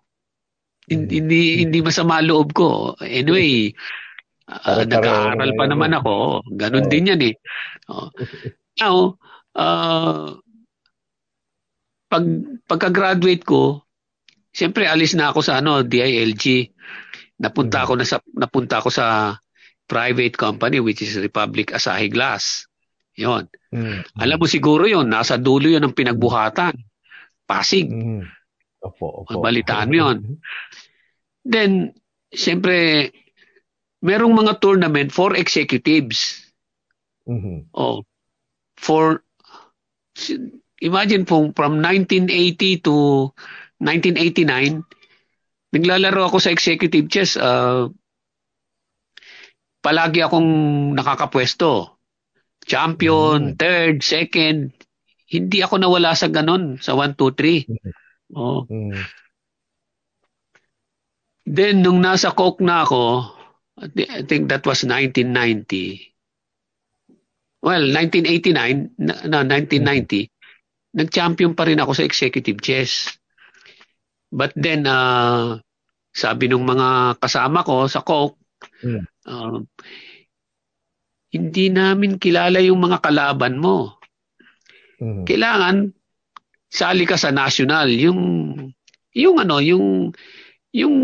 [0.85, 1.09] Hin- Mm.
[1.09, 2.93] Hindi hindi masama loob ko.
[2.99, 3.71] Anyway,
[4.45, 6.45] uh, nag-aaral na pa naman ako.
[6.53, 6.91] Ganun Oo.
[6.91, 7.35] din yan eh.
[7.89, 8.11] Oh.
[8.81, 9.17] Now,
[9.55, 10.35] uh,
[12.07, 12.23] pag
[12.67, 13.81] pagka-graduate ko,
[14.51, 16.69] siyempre alis na ako sa ano, DILG.
[17.39, 17.83] Napunta Mhm.
[17.87, 19.37] ako na sa napunta ako sa
[19.87, 22.67] private company which is Republic Asahi Glass.
[23.17, 23.45] 'Yon.
[23.71, 23.99] Mm.
[24.19, 26.75] Alam mo siguro 'yon, nasa dulo 'yon ng pinagbuhatan.
[27.43, 27.91] Pasig.
[27.91, 28.23] Mhm.
[28.81, 29.43] Opo, opo.
[29.43, 30.17] Balitaan mo yun.
[31.45, 31.93] Then,
[32.33, 33.09] siyempre,
[34.01, 36.49] merong mga tournament for executives.
[37.29, 37.69] Mhm.
[37.77, 38.01] Oh,
[38.79, 39.21] for
[40.81, 43.29] imagine from from 1980 to
[43.77, 44.83] 1989
[45.71, 47.87] naglalaro ako sa executive chess uh,
[49.79, 52.00] palagi akong nakakapwesto
[52.63, 53.57] champion Mm.
[53.57, 54.71] third second
[55.25, 57.65] hindi ako nawala sa ganon sa 1 2 3
[58.35, 58.95] oh Mm.
[61.45, 63.33] then nung nasa Coke na ako
[63.81, 66.05] I thi- I think that was 1990
[67.61, 70.29] well 1989 na, na 1990
[70.91, 73.15] nag-champion pa rin ako sa executive chess.
[74.27, 75.63] But then, uh,
[76.11, 78.35] sabi nung mga kasama ko sa Coke,
[78.83, 79.03] Mm.
[79.23, 79.63] uh,
[81.31, 83.97] hindi namin kilala yung mga kalaban mo.
[84.99, 85.23] Mhm.
[85.25, 85.75] Kailangan
[86.71, 88.21] sali ka sa national, yung
[89.11, 90.11] yung ano, yung
[90.71, 90.95] yung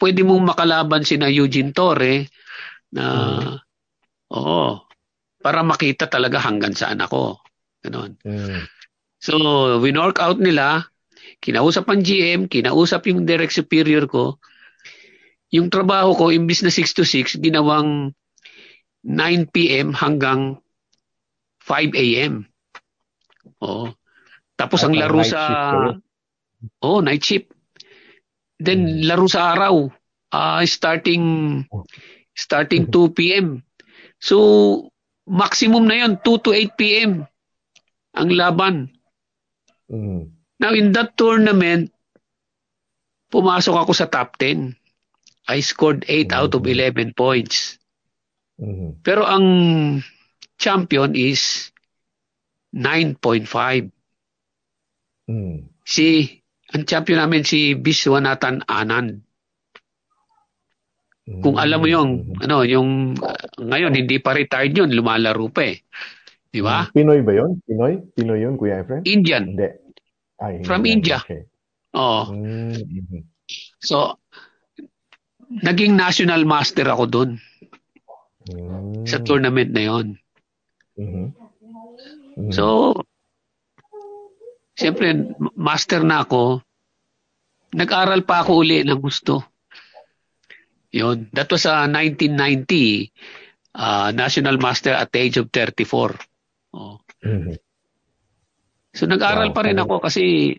[0.00, 2.28] pwede mong makalaban sina Eugene Torre
[2.92, 3.04] na
[4.32, 4.80] oo,
[5.40, 7.40] para makita talaga hanggang saan ako.
[7.84, 8.16] Ganon.
[8.24, 8.64] Mm.
[9.20, 9.36] So,
[9.84, 10.88] winork out nila,
[11.44, 14.40] kinausap ang GM, kinausap yung direct superior ko.
[15.52, 18.16] Yung trabaho ko, imbis na 6 to 6, ginawang
[19.02, 19.96] 9 p.m.
[19.96, 20.60] hanggang
[21.64, 22.44] 5 a.m.
[23.64, 23.92] Oo.
[24.54, 25.40] Tapos ang Ah, laro sa...
[25.40, 26.04] shift?
[26.84, 27.48] Oh, night shift.
[28.60, 29.88] Then, laro sa araw.
[30.30, 31.66] ah starting
[32.38, 33.66] starting 2 p.m.
[34.22, 34.36] So,
[35.26, 37.26] maximum na yon 2 to 8 p.m.
[38.14, 38.94] ang laban.
[39.90, 40.30] Mhm.
[40.60, 41.90] Now, in that tournament,
[43.32, 44.76] pumasok ako sa top 10.
[45.48, 47.79] I scored 8 out of 11 points.
[48.60, 49.00] Mhm.
[49.00, 49.46] Pero ang
[50.60, 51.72] champion is
[52.76, 53.88] 9.5.
[55.26, 55.80] Mhm.
[55.82, 56.28] Si,
[56.70, 59.24] ang champion namin si Biswanathan Anand.
[61.30, 62.42] Kung alam mo yung, Mhm.
[62.42, 65.78] ano, yung, uh, ngayon, hindi pa retired yun, lumalaro pa eh.
[66.50, 66.90] Di ba?
[66.90, 67.62] Pinoy ba yun?
[67.62, 68.02] Pinoy?
[68.18, 69.06] Pinoy yun, Kuya Efren?
[69.06, 69.54] Indian.
[69.54, 69.70] Hindi.
[70.42, 70.98] Ay, From hindi.
[70.98, 71.22] India.
[71.22, 71.46] Okay.
[71.94, 72.34] Oo.
[72.34, 73.20] Mm, mhm.
[73.78, 74.18] So,
[75.62, 77.30] naging national master ako doon
[78.50, 79.06] Mm.
[79.06, 80.06] sa tournament na yon.
[80.98, 81.24] Mhm.
[82.36, 82.52] Mhm.
[82.52, 82.94] So,
[84.74, 86.64] siyempre, master na ako.
[87.76, 89.46] Nag-aral pa ako uli ng gusto.
[90.90, 91.30] Yun.
[91.30, 93.14] That was uh, 1990,
[93.78, 96.18] uh, national master at the age of 34.
[96.74, 96.98] Oh.
[97.22, 97.54] Mhm.
[98.90, 100.58] So nag-aral Wow, pa rin ako kasi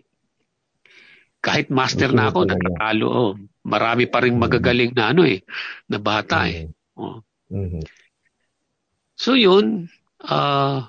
[1.42, 3.06] kahit master na ako, natatalo.
[3.10, 3.32] Oh.
[3.66, 5.44] Marami pa rin magagaling na ano eh,
[5.90, 6.64] na bata eh.
[6.64, 6.72] Mhm.
[6.96, 7.20] Oh.
[7.52, 7.84] Mhm.
[9.14, 9.92] So yun,
[10.24, 10.88] ah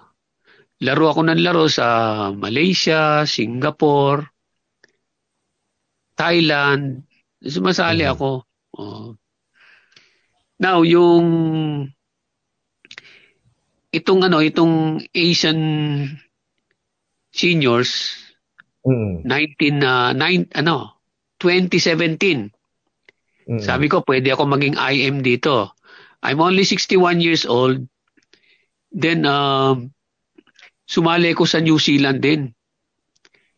[0.80, 1.88] laro ako ng laro sa
[2.32, 4.32] Malaysia, Singapore,
[6.16, 7.04] Thailand.
[7.44, 8.12] Sumasali Mhm.
[8.16, 8.30] ako.
[8.80, 9.16] Oh.
[10.60, 11.28] Now, yung
[13.92, 15.60] itong ano, itong Asian
[17.34, 18.16] seniors,
[18.86, 19.24] Mhm.
[19.28, 21.00] 19 na nine, ano,
[21.40, 22.52] 2017.
[23.48, 23.60] Mhm.
[23.60, 25.76] Sabi ko, pwede ako maging IM dito.
[26.24, 27.84] I'm only 61 years old.
[28.90, 29.92] Then, um,
[30.88, 32.56] sumali ko sa New Zealand din.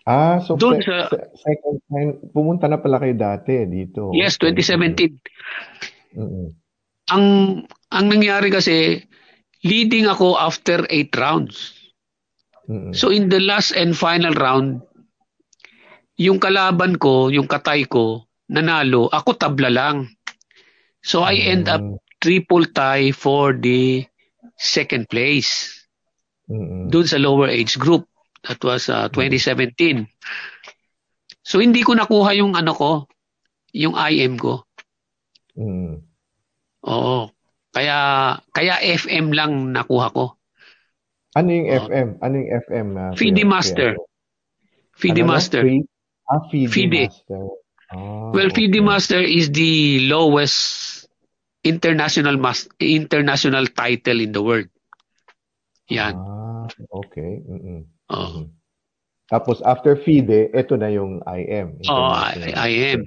[0.06, 4.14] Ah, so Doon sa- se- second time, pumunta na pala kayo dati dito.
[4.14, 5.18] Yes, 2017.
[6.14, 6.46] Mhm.
[7.10, 7.26] Ang,
[7.94, 9.02] ang nangyari kasi,
[9.66, 11.74] leading ako after 8 rounds.
[12.66, 12.94] Mhm.
[12.94, 14.82] So, in the last and final round,
[16.18, 20.10] yung kalaban ko, yung katay ko, nanalo, ako tabla lang.
[21.02, 22.05] So, I end up Mm.
[22.26, 24.02] Triple tie for the
[24.58, 25.70] second place.
[26.46, 26.94] Mhm.
[26.94, 28.06] doon sa lower age group.
[28.46, 30.06] That was uh, 2017.
[31.42, 32.92] So hindi ko nakuha yung ano ko,
[33.74, 34.62] yung IM ko.
[35.58, 36.06] Mhm.
[36.86, 37.34] Oo.
[37.74, 37.98] Kaya
[38.54, 40.38] kaya FM lang nakuha ko.
[41.34, 41.82] Ano yung Oh.
[41.82, 42.08] FM?
[42.22, 42.88] Ano yung FM?
[42.94, 43.90] Uh, FIDE Kuya- Master.
[44.96, 45.30] FIDE Ano?
[45.34, 45.62] Master.
[45.66, 45.90] Fi-
[46.26, 47.02] Ah, FIDE, FIDE.
[47.10, 47.42] Master.
[47.90, 48.86] Ah, Well, FIDE okay.
[48.86, 49.74] Master is the
[50.06, 51.05] lowest
[51.66, 54.70] international mas- international title in the world.
[55.90, 56.14] Yan.
[56.14, 57.42] Ah, okay.
[57.42, 57.90] Mhm.
[58.14, 58.30] Oo.
[58.30, 58.46] Mhm.
[59.26, 61.82] Tapos after FIDE, ito na yung IM.
[61.90, 62.54] Oo, International.
[62.54, 63.02] I, I am.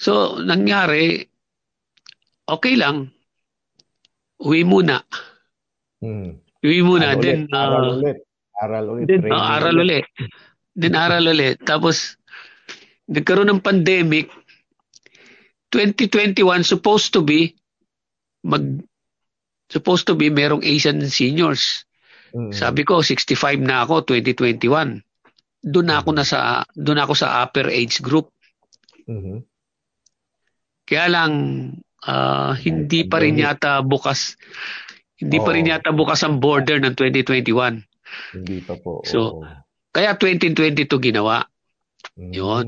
[0.00, 1.20] So, nangyari,
[2.48, 3.12] okay lang.
[4.40, 5.04] Uwi muna.
[6.00, 6.38] Hmm.
[6.64, 7.12] Uwi muna.
[7.12, 7.52] Ano Then, ulit?
[7.52, 8.18] aral uh, ulit.
[8.56, 9.06] Aral ulit.
[9.10, 10.06] Then, oh, aral ulit.
[10.72, 11.58] Then, aral ulit.
[11.66, 12.16] Tapos,
[13.10, 14.30] nagkaroon ng pandemic.
[15.70, 17.54] 2021, supposed to be,
[18.44, 18.82] mag,
[19.68, 21.84] supposed to be, merong Asian seniors.
[22.32, 22.52] Mhm.
[22.52, 25.00] Sabi ko, 65 na ako, 2021.
[25.64, 28.32] Doon ako na sa, doon ako sa upper age group.
[29.08, 29.44] Mhm.
[30.88, 31.32] Kaya lang,
[32.08, 34.40] ah, hindi pa rin yata bukas,
[35.20, 37.84] hindi pa rin yata bukas ang border ng 2021.
[38.32, 39.04] Hindi pa po.
[39.04, 39.58] So, oo.
[39.92, 41.42] Kaya 2022 ginawa.
[42.14, 42.32] Mm.
[42.32, 42.66] Yun.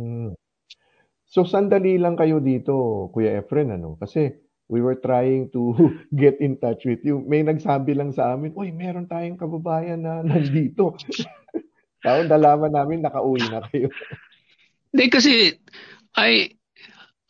[1.31, 3.95] So, sandali lang kayo dito, Kuya Efren, ano?
[3.95, 4.35] Kasi
[4.67, 5.79] we were trying to
[6.23, 7.23] get in touch with you.
[7.23, 10.99] May nagsabi lang sa amin, Uy, meron tayong kababayan na nandito.
[12.03, 13.87] Tapos nalaman namin, nakauwi na kayo.
[14.91, 15.55] Hindi kasi,
[16.19, 16.51] I,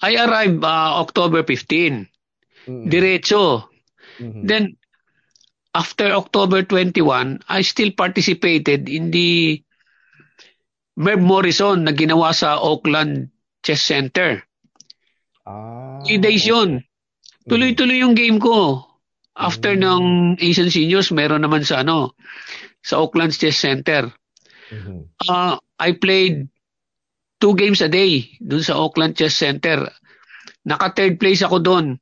[0.01, 2.09] I arrived ah, October 15.
[2.73, 2.89] Mm.
[2.89, 3.69] Diretso.
[4.17, 4.49] Mhm.
[4.49, 4.65] Then,
[5.77, 9.61] after October 21, I still participated in the
[10.97, 13.29] Merv Morrison na ginawa sa Oakland
[13.61, 14.41] Chess Center.
[15.45, 16.81] Ah, Three days yun.
[17.45, 18.85] Tuloy-tuloy yung game ko.
[19.33, 19.81] After Mm.
[19.81, 20.03] ng
[20.39, 22.13] Asian Seniors, meron naman sa ano,
[22.81, 24.13] sa Oakland Chess Center.
[24.69, 25.17] Mhm.
[25.25, 26.47] Uh, I played
[27.39, 29.89] two games a day dun sa Oakland Chess Center.
[30.63, 31.97] Naka third place ako doon.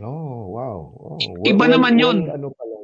[0.00, 0.78] Oh, wow.
[0.96, 2.26] Oh, Iba naman yun.
[2.26, 2.76] ano pala.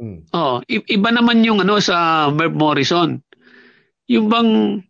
[0.00, 0.18] Mm.
[0.32, 3.20] Oh, i- iba naman yung ano sa Merv Morrison.
[4.08, 4.80] Yung bang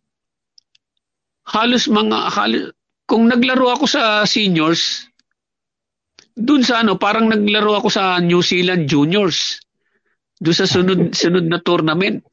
[1.52, 2.72] halos mga halos,
[3.04, 5.12] kung naglaro ako sa seniors,
[6.32, 9.60] dun sa ano, parang naglaro ako sa New Zealand Juniors.
[10.40, 12.24] Doon sa sunod sunod na tournament.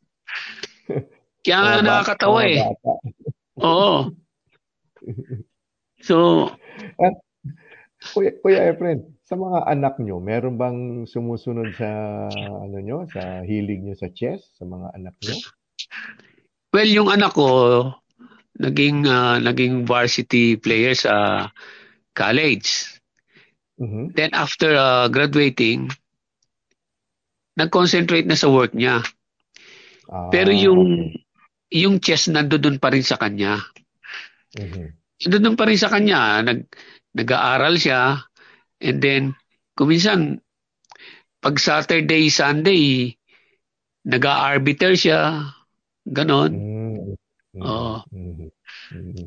[1.43, 2.63] Kaya nga nakakatawa eh.
[3.59, 4.15] Oo.
[5.99, 6.47] So,
[8.15, 11.89] Kuya, Kuya Efren, Sa mga anak nyo, meron bang sumusunod sa
[12.33, 15.35] ano nyo, sa hilig nyo sa chess, sa mga anak nyo?
[16.73, 17.45] Well, yung anak ko,
[18.63, 21.47] naging ah, naging varsity player sa
[22.15, 22.69] college.
[23.77, 24.15] Mhm.
[24.15, 25.89] Then after ah, graduating,
[27.59, 28.95] nag-concentrate na sa work niya.
[30.09, 31.13] Ah, Pero yung
[31.81, 33.53] yung chess nandoon pa rin sa kanya.
[34.59, 34.93] okay.
[35.21, 35.29] Mhm.
[35.31, 36.59] Nandoon pa rin sa kanya, nag
[37.17, 38.21] nag-aaral siya
[38.81, 39.23] and then
[39.77, 40.39] kuminsan
[41.43, 43.15] pag Saturday, Sunday,
[44.05, 45.21] nag-arbiter siya.
[46.07, 46.51] Ganon.
[46.51, 47.15] Mm, mm,
[47.67, 47.99] Oo.
[48.11, 48.49] mhm,
[48.91, 49.25] mhm.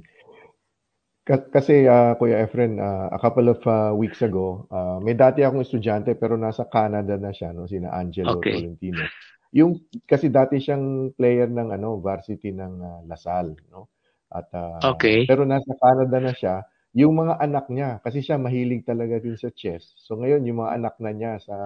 [1.23, 5.47] Ka- Kasi ah, Kuya Efren, ah, a couple of ah, weeks ago, ah, may dati
[5.47, 8.59] akong estudyante pero nasa Canada na siya, no, sina Angelo Okay.
[8.59, 9.07] Tolentino.
[9.55, 13.87] Yung kasi dati siyang player ng ano, varsity ng ah, Lasal, no?
[14.35, 15.23] At ah, Okay.
[15.31, 16.67] pero nasa Canada na siya.
[16.93, 19.95] Yung mga anak niya, kasi siya mahilig talaga din sa chess.
[19.97, 21.57] So ngayon, yung mga anak na niya sa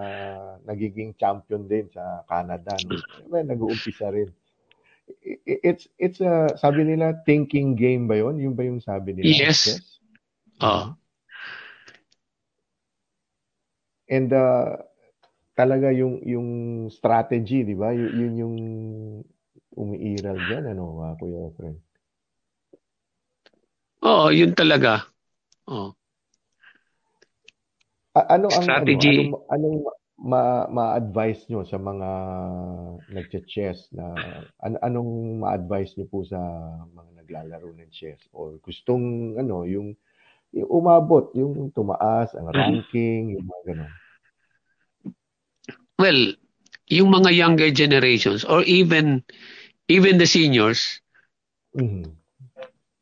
[0.69, 2.93] nagiging champion din sa Canada, no?
[3.33, 4.31] Nag-uumpisa rin.
[5.47, 8.43] It's it's a sabi nila thinking game ba 'yon?
[8.43, 9.27] Yung ba yung sabi nila?
[9.27, 9.71] Yes.
[9.71, 10.03] Chess?
[10.59, 10.99] Oh.
[14.11, 14.83] And uh,
[15.55, 16.49] talaga yung yung
[16.91, 17.95] strategy, 'di ba?
[17.95, 18.57] Yun, yun yung
[19.77, 21.77] umiiral diyan ano, uh, Kuya Efren.
[24.07, 25.07] Oo, yun talaga.
[25.67, 25.93] Oh.
[28.17, 29.29] A- ano ang Strategy.
[29.29, 29.79] ano, anong, anong
[30.17, 32.11] ma ma-advise nyo sa mga
[33.13, 34.07] nagche-chess na
[34.65, 36.41] an anong ma-advise nyo po sa
[36.97, 39.93] mga naglalaro ng chess or gustong ano yung,
[40.57, 43.95] yung umabot yung tumaas ang ranking yung mga ganun
[45.99, 46.35] Well,
[46.89, 49.25] yung mga younger generations or even
[49.89, 51.01] even the seniors,
[51.75, 52.17] Mhm.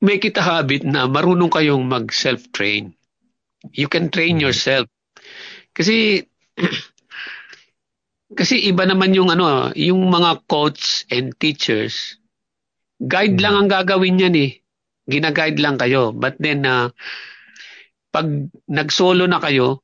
[0.00, 2.94] make it a habit na marunong kayong mag self-train.
[3.72, 4.40] You can train Mhm.
[4.40, 4.86] yourself.
[5.74, 6.22] Kasi
[8.34, 12.18] kasi iba naman yung ano, yung mga coach and teachers.
[12.98, 14.50] Guide lang ang gagawin niyan eh.
[15.06, 16.10] Gina-guide lang kayo.
[16.14, 16.90] But then na
[18.14, 18.26] pag
[18.70, 19.82] nag-solo na kayo,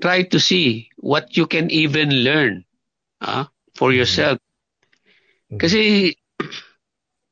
[0.00, 2.64] try to see what you can even learn
[3.20, 3.98] ah, for Mhm.
[4.00, 4.38] yourself.
[5.50, 5.58] Mhm.
[5.58, 5.80] Kasi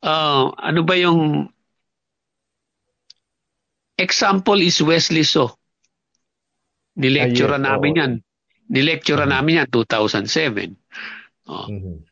[0.02, 1.48] ah, ano ba yung
[3.98, 5.54] example is Wesley So.
[6.98, 8.12] Nilecture namin yan.
[8.68, 9.30] Nilecture Mhm.
[9.32, 10.76] namin yan 2007.
[11.48, 12.04] Oh, Mhm.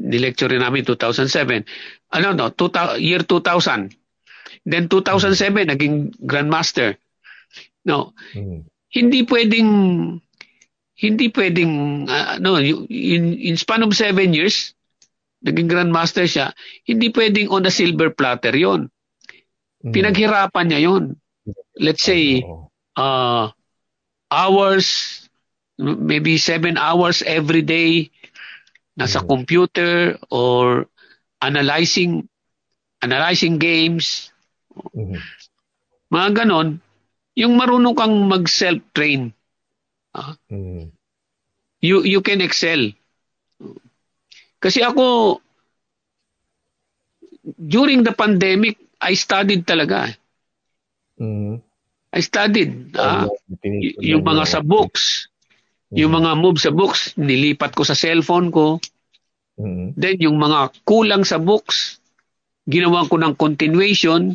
[0.00, 1.64] nilecture namin 2007.
[2.12, 3.92] Ano no, 2000, year 2000.
[4.64, 6.96] Then 2007 naging grandmaster.
[7.84, 8.64] No, Mhm.
[8.96, 9.70] hindi pwedeng
[10.94, 12.56] hindi pwedeng ah, ano
[12.88, 14.72] in, in span of seven years
[15.42, 16.54] naging grandmaster siya
[16.86, 18.86] hindi pwedeng on a silver platter yon
[19.82, 19.90] Mhm.
[19.92, 21.18] pinaghirapan niya yon
[21.76, 22.40] let's say
[22.96, 23.50] uh,
[24.30, 25.23] hours
[25.78, 28.10] maybe seven hours every day
[28.98, 29.26] nasa Mhm.
[29.26, 30.86] computer or
[31.42, 32.26] analyzing
[33.02, 34.30] analyzing games
[34.94, 35.24] Mhm.
[36.14, 36.68] mga ganon
[37.40, 39.22] yung marunong kang mag self train
[40.50, 40.92] Mhm.
[41.80, 42.92] you you can excel.
[44.62, 45.40] Kasi ako
[47.58, 50.14] during the pandemic I studied talaga.
[51.18, 51.62] Mhm.
[52.12, 53.26] I studied ah,
[53.64, 55.28] y- yung mga sa books,
[55.94, 56.18] yung Mhm.
[56.22, 58.78] mga move sa books nilipat ko sa cellphone ko.
[59.58, 59.94] Mhm.
[59.94, 62.02] Then yung mga kulang sa books
[62.66, 64.34] ginawa ko ng continuation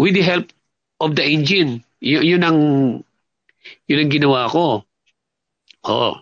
[0.00, 0.48] with the help
[1.00, 1.84] of the engine.
[2.00, 2.58] Y- yun ang
[3.88, 4.84] yun ang ginawa ko.
[5.84, 6.14] Oh.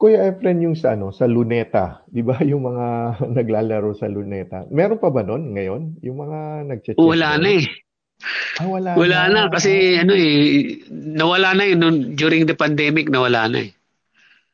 [0.00, 2.86] Kuya Efren, yung sa ano, sa Luneta, 'di ba yung mga
[3.38, 4.66] naglalaro sa Luneta?
[4.70, 5.82] Meron pa ba noon ngayon?
[6.02, 7.62] Yung mga nagche-chess Wala na eh.
[8.60, 13.48] Ah, wala, Wala na kasi ano eh nawala na eh nung during the pandemic nawala
[13.48, 13.70] na eh.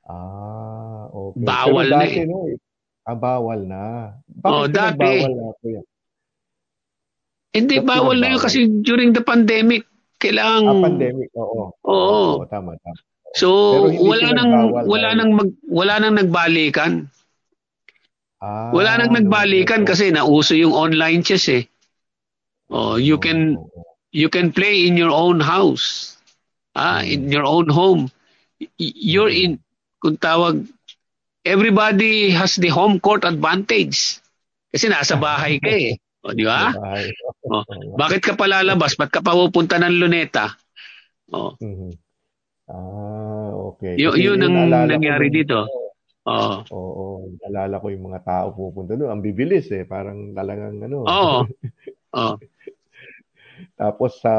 [0.08, 1.44] Ah, okay.
[1.44, 2.26] Bawal Pero na dati, eh.
[2.26, 2.56] no, eh,
[3.04, 3.82] ah, bawal na.
[4.24, 4.96] Bakit Oh, dati.
[4.96, 5.46] bawal na?
[7.52, 9.84] Hindi Ba't bawal na yun kasi during the pandemic
[10.18, 11.72] kailangan Ah, pandemic, oo.
[11.86, 12.42] Oo.
[12.42, 12.98] Oo, tama, tama.
[13.36, 13.48] So
[13.92, 14.50] wala nang
[14.88, 17.06] wala nang mag, wala nang nagbalikan.
[18.38, 19.90] Ah, Wala nang nagbalikan okay.
[19.90, 21.66] kasi nauso yung online chess eh.
[22.68, 23.82] Oh, you Oo, can oo.
[24.12, 26.16] you can play in your own house.
[26.72, 27.08] Ah, Mm.
[27.08, 28.12] in your own home.
[28.78, 29.40] You're Mm.
[29.40, 29.52] in
[29.98, 30.62] kung tawag
[31.42, 34.20] everybody has the home court advantage.
[34.68, 35.96] Kasi nasa bahay ka eh.
[36.26, 36.74] O, di ba?
[36.74, 37.08] Bahay.
[37.46, 37.94] Oh, Oo.
[37.94, 38.98] Bakit ka palalabas?
[38.98, 40.50] Ba't ka pa pupunta ng luneta?
[41.30, 41.94] Oh, Mhm.
[42.68, 43.96] Ah, okay.
[43.96, 45.64] y- Kasi yun yung ang nangyari dito.
[46.28, 46.60] Oh.
[46.68, 47.04] Oo,
[47.40, 49.08] naalala ko yung mga tao pupunta doon.
[49.08, 49.88] Ang bibilis eh.
[49.88, 51.08] Parang talagang ano.
[51.08, 51.38] Oo.
[52.12, 52.34] Oh.
[53.78, 54.34] Tapos sa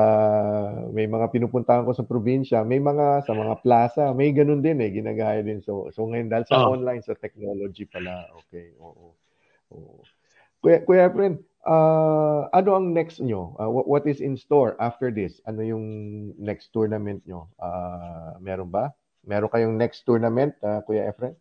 [0.92, 4.92] may mga pinupuntahan ko sa probinsya, may mga sa mga plaza, may ganun din eh,
[4.92, 5.64] ginagaya din.
[5.64, 6.76] So so ngayon dahil sa Oh.
[6.76, 8.28] online sa technology pala.
[8.44, 9.16] Okay, oo.
[9.72, 10.04] Oo.
[10.60, 13.56] Kuya, Kuya Efren, ah, ano ang next nyo?
[13.56, 15.40] Ah, what, what is in store after this?
[15.48, 15.86] Ano yung
[16.36, 17.48] next tournament nyo?
[17.56, 18.92] Ah, meron ba?
[19.24, 21.32] Meron kayong next tournament, ah, Kuya Efren?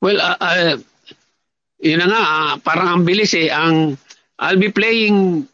[0.00, 0.80] Well, uh, uh,
[1.76, 3.52] yun na nga, ah, parang ang bilis eh.
[3.52, 4.00] Ang,
[4.40, 5.44] I'll be playing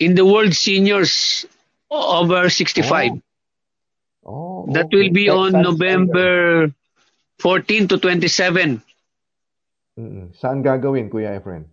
[0.00, 1.44] in the World Seniors
[1.90, 3.20] over 65.
[4.24, 4.96] Oh, That okay.
[4.96, 6.68] will be Sa- on November
[7.38, 8.82] 14 to 27
[10.00, 10.32] Mm-mm.
[10.32, 11.68] Saan gagawin, Kuya Efren?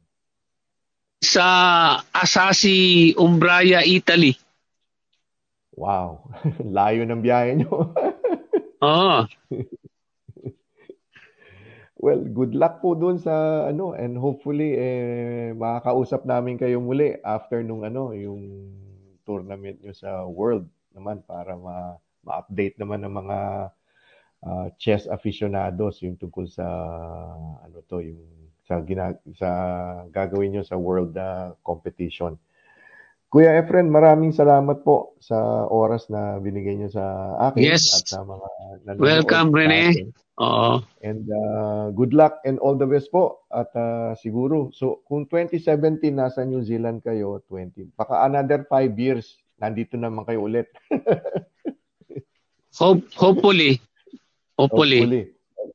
[1.23, 1.47] sa
[2.13, 4.35] Asasi, Umbraya, Italy.
[5.73, 6.29] Wow.
[6.77, 7.93] Layo ng biyahe nyo.
[8.85, 9.25] Oo.
[11.97, 17.65] Well, good luck po doon sa ano and hopefully eh makakausap namin kayo muli after
[17.65, 18.69] nung ano yung
[19.25, 23.37] tournament nyo sa World naman para ma ma-update naman ng mga
[24.45, 26.65] ah, chess aficionados yung tungkol sa
[27.65, 28.21] ano to yung
[28.67, 29.49] sa gina, sa
[30.11, 32.37] gagawin nyo sa World ah, competition.
[33.27, 37.91] Kuya Efren, maraming salamat po sa oras na binigay nyo sa akin Yes.
[37.91, 38.47] at sa mga
[38.87, 39.81] nanonood Welcome, Rene.
[39.91, 40.26] atin.
[40.37, 40.85] Oo.
[41.01, 43.41] And uh, good luck and all the best po.
[43.49, 49.41] At uh, siguro, so kung 2017 nasa New Zealand kayo, 20, baka another 5 years,
[49.57, 50.69] nandito naman kayo ulit.
[52.77, 53.81] Hope, hopefully.
[54.53, 55.01] Hopefully.
[55.01, 55.23] Hopefully.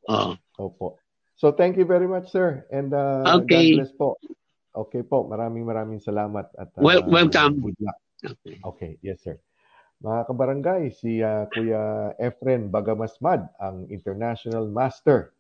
[0.07, 0.33] Oo.
[0.63, 0.87] Opo.
[1.35, 2.63] So thank you very much, sir.
[2.71, 3.75] And uh, Okay.
[3.75, 4.15] God bless po.
[4.73, 6.47] Okay po, maraming maraming salamat.
[6.55, 7.59] At, uh, Well- welcome.
[7.59, 7.99] Good luck.
[8.79, 9.43] Okay, yes sir.
[10.03, 15.30] Mga kabarangay, si uh, Kuya Efren Bagamasmad, ang international master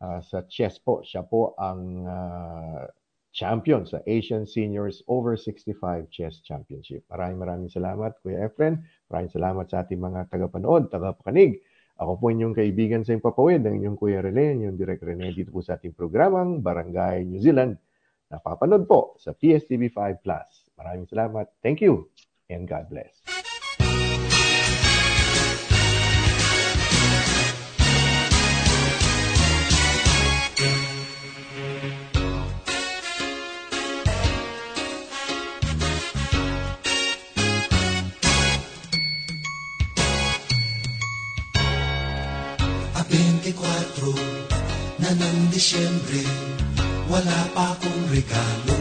[0.00, 1.04] uh, sa chess po.
[1.04, 2.88] Siya po ang uh,
[3.36, 7.04] champion sa Asian Seniors Over 65 Chess Championship.
[7.12, 8.80] Maraming maraming salamat, Kuya Efren.
[9.12, 11.60] Maraming salamat sa ating mga tagapanood, tagapakinig.
[12.00, 15.60] Ako po inyong kaibigan sa Impapawid, ang inyong Kuya Rene, inyong Direk Rene dito po
[15.60, 17.76] sa ating programang Barangay New Zealand.
[18.32, 20.72] Napapanood po sa PSTV5 Plus.
[20.80, 21.52] Maraming salamat.
[21.60, 22.08] Thank you
[22.48, 23.35] and God bless.
[45.56, 46.20] Disyembre,
[47.08, 48.76] wala pa akong regalo.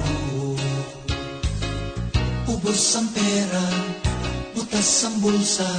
[2.51, 3.63] Ubos ang pera,
[4.51, 5.71] butas ang bulsa,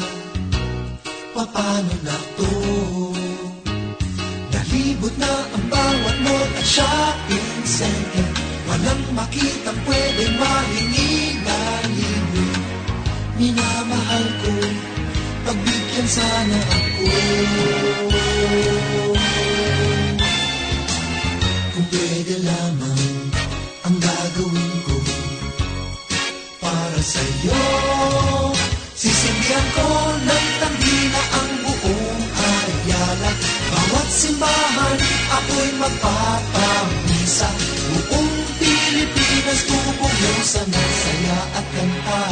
[1.36, 2.49] papano na to?
[4.49, 8.28] Nalibot na ang bawat mall at shopping center,
[8.64, 11.59] walang makitang pwede mahingi na
[11.92, 12.49] libre.
[13.36, 14.53] Minamahal ko,
[15.44, 16.86] pagbigyan sana ako.
[21.87, 23.30] Pwede lamang
[23.87, 24.99] ang gagawin ko
[26.59, 27.62] para sa'yo.
[28.91, 29.87] Sisindihan ko
[30.18, 33.30] ng tangina ang buong Ayala.
[33.70, 34.99] Bawat simbahan
[35.30, 37.55] ako'y magpapamisa.
[38.11, 42.22] Buong Pilipinas tubong sa masaya at kanta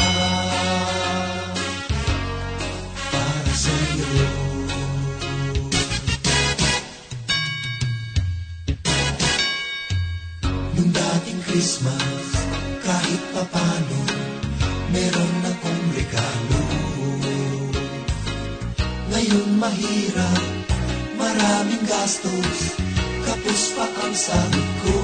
[21.75, 22.79] maraming gastos,
[23.27, 24.97] kapos pa ang sahod ko.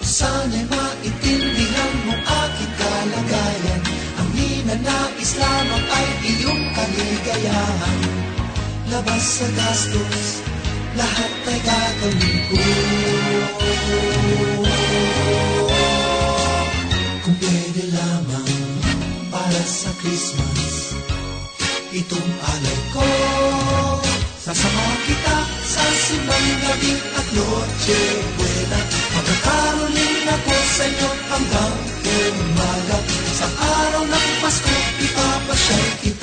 [0.00, 3.80] Sana'y maintindihan mo aking kalagayan,
[4.16, 8.00] ang ninanais lamang ay iyong kaligayahan.
[8.88, 10.40] Labas sa gastos,
[10.96, 12.64] lahat ay gagawin ko.
[17.20, 18.48] Kung pwede lamang
[19.28, 20.96] para sa Christmas,
[21.92, 23.39] itong alay ko.
[26.10, 28.02] Simbang gabi at noche
[28.34, 28.80] buena.
[29.14, 31.76] Magkakaroling ako sa inyo hanggang
[32.34, 32.98] umaga.
[33.30, 34.74] Sa araw ng Pasko,
[35.06, 36.19] ipapasyal kita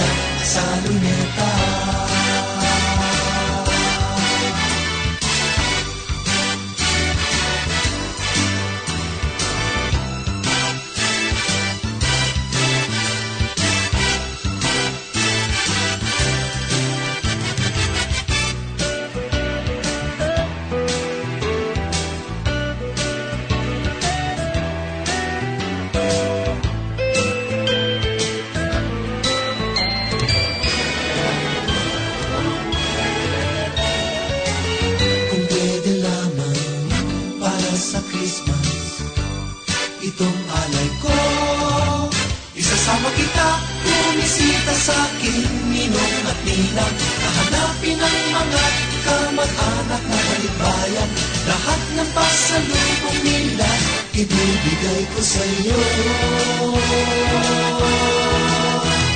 [46.77, 48.65] lang Kahanapin ang mga
[49.01, 51.09] kamag-anak na kaligbayan
[51.49, 53.69] Lahat ng pasalubong nila
[54.13, 55.81] Ibibigay ko sa iyo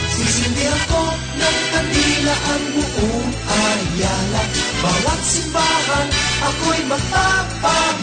[0.10, 1.02] Sisindi ako
[1.38, 4.44] ng kandila ang buong ayala.
[4.82, 6.08] Bawat simbahan
[6.46, 8.01] ako'y magpapag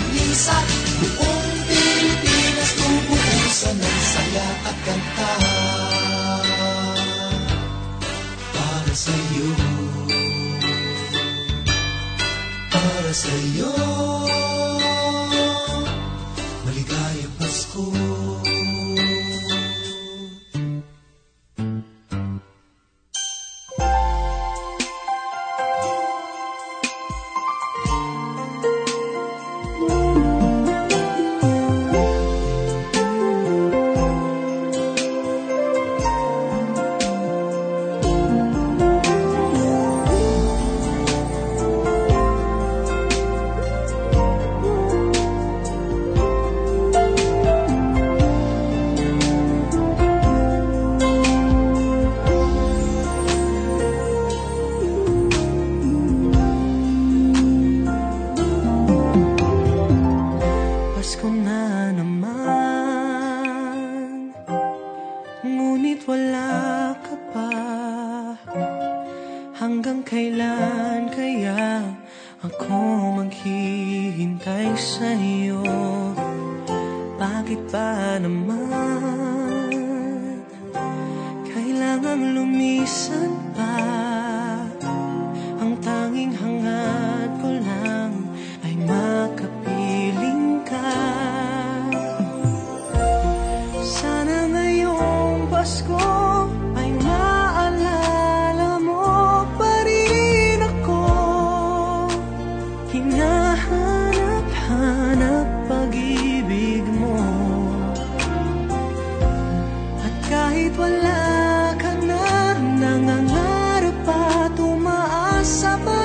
[110.69, 111.73] Ngunit wala
[112.05, 116.05] na Nangangarap at umaasa pa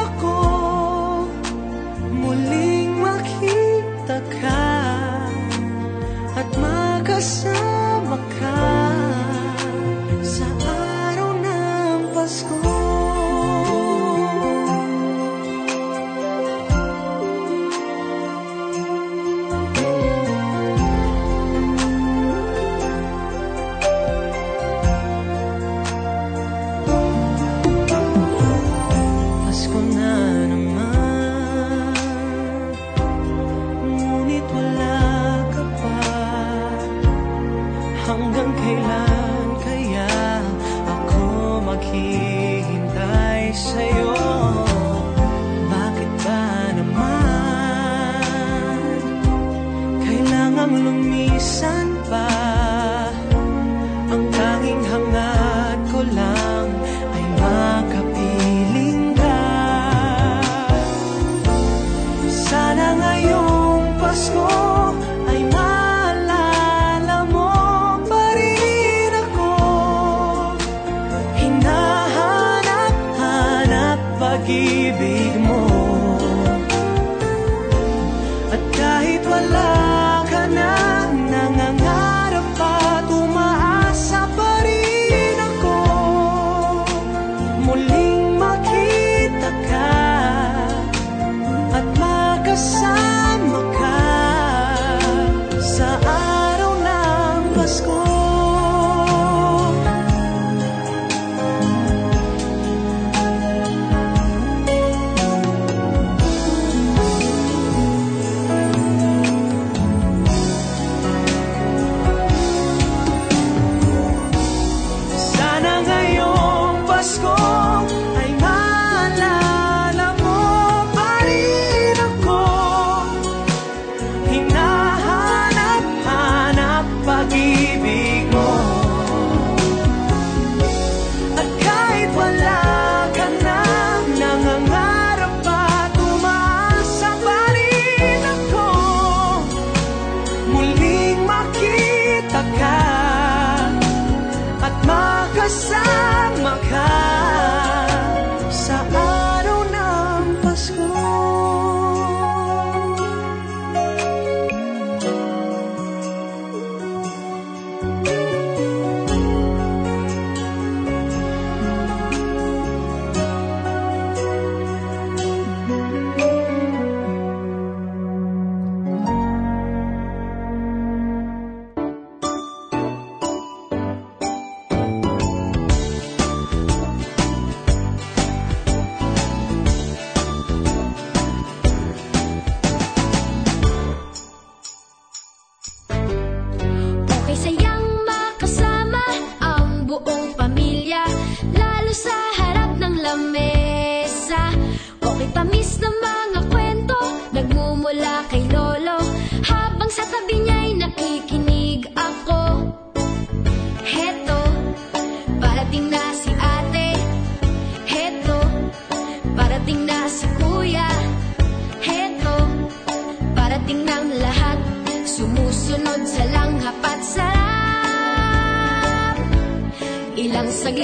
[0.00, 0.40] ako.
[2.08, 4.64] Muling makita ka
[6.40, 7.75] At makasama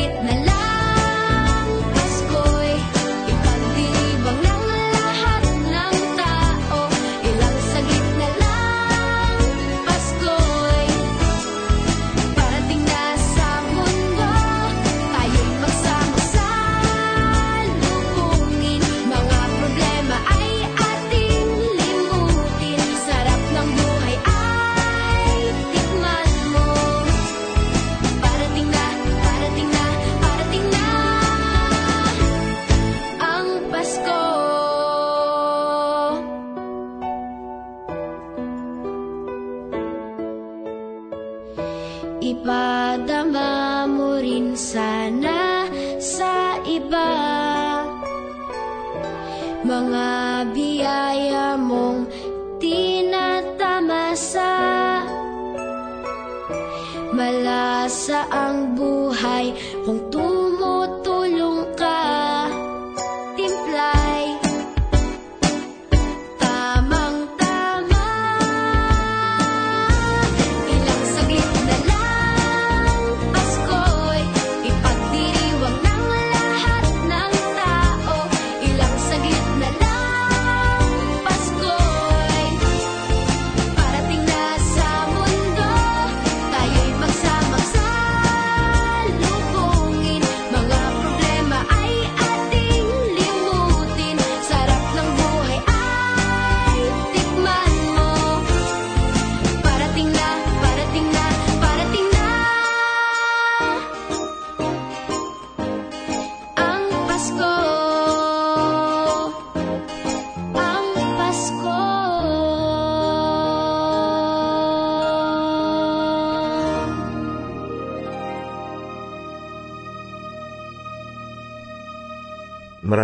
[0.02, 0.31] it now.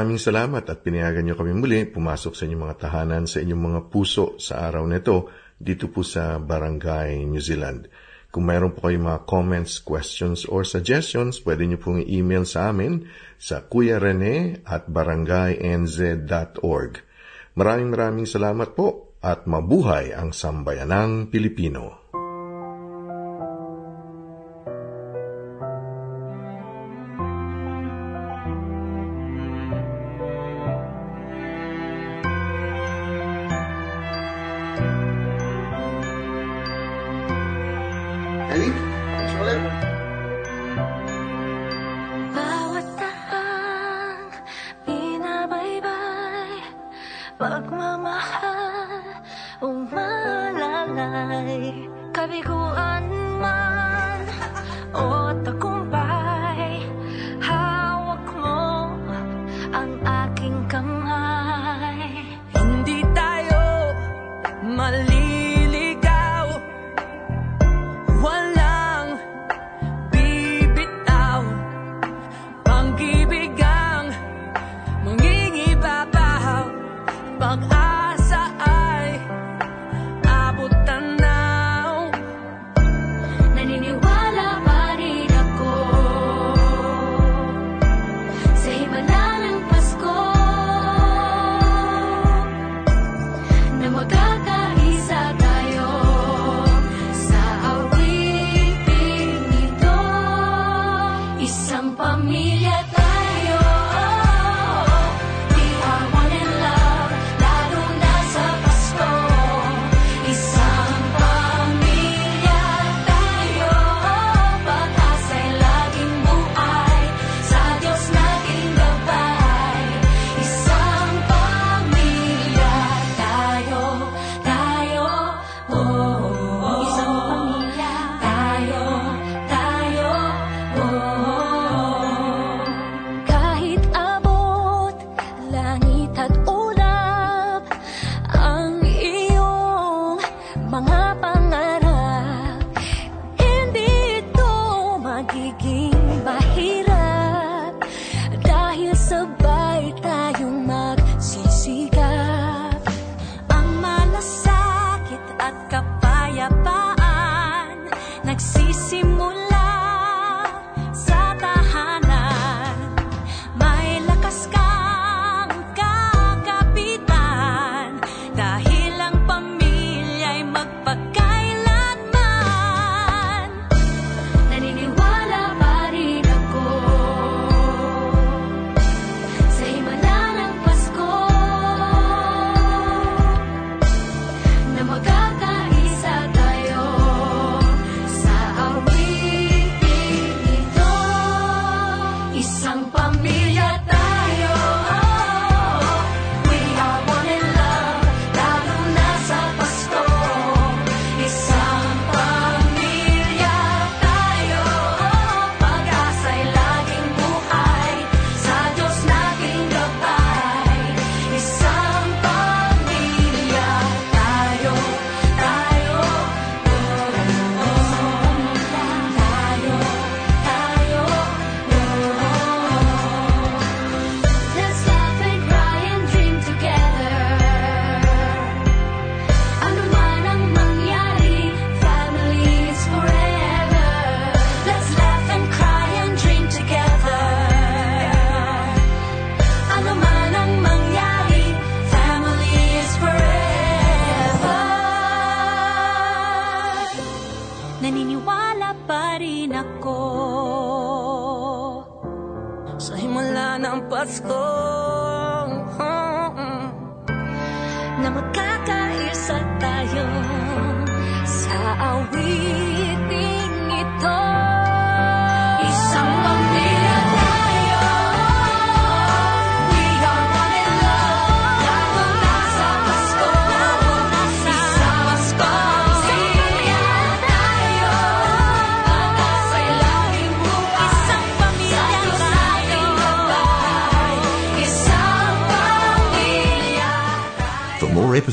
[0.08, 3.92] Maraming salamat at pinayagan niyo kami muli pumasok sa inyong mga tahanan sa inyong mga
[3.92, 5.28] puso sa araw nito
[5.60, 7.92] dito po sa Barangay New Zealand.
[8.32, 13.04] Kung mayroon po kayong mga comments, questions, or suggestions, pwede niyo pong i-email sa amin
[13.36, 16.92] sa kuyarene at barangaynz.org.
[17.52, 21.97] Maraming maraming salamat po at mabuhay ang sambayanang Pilipino.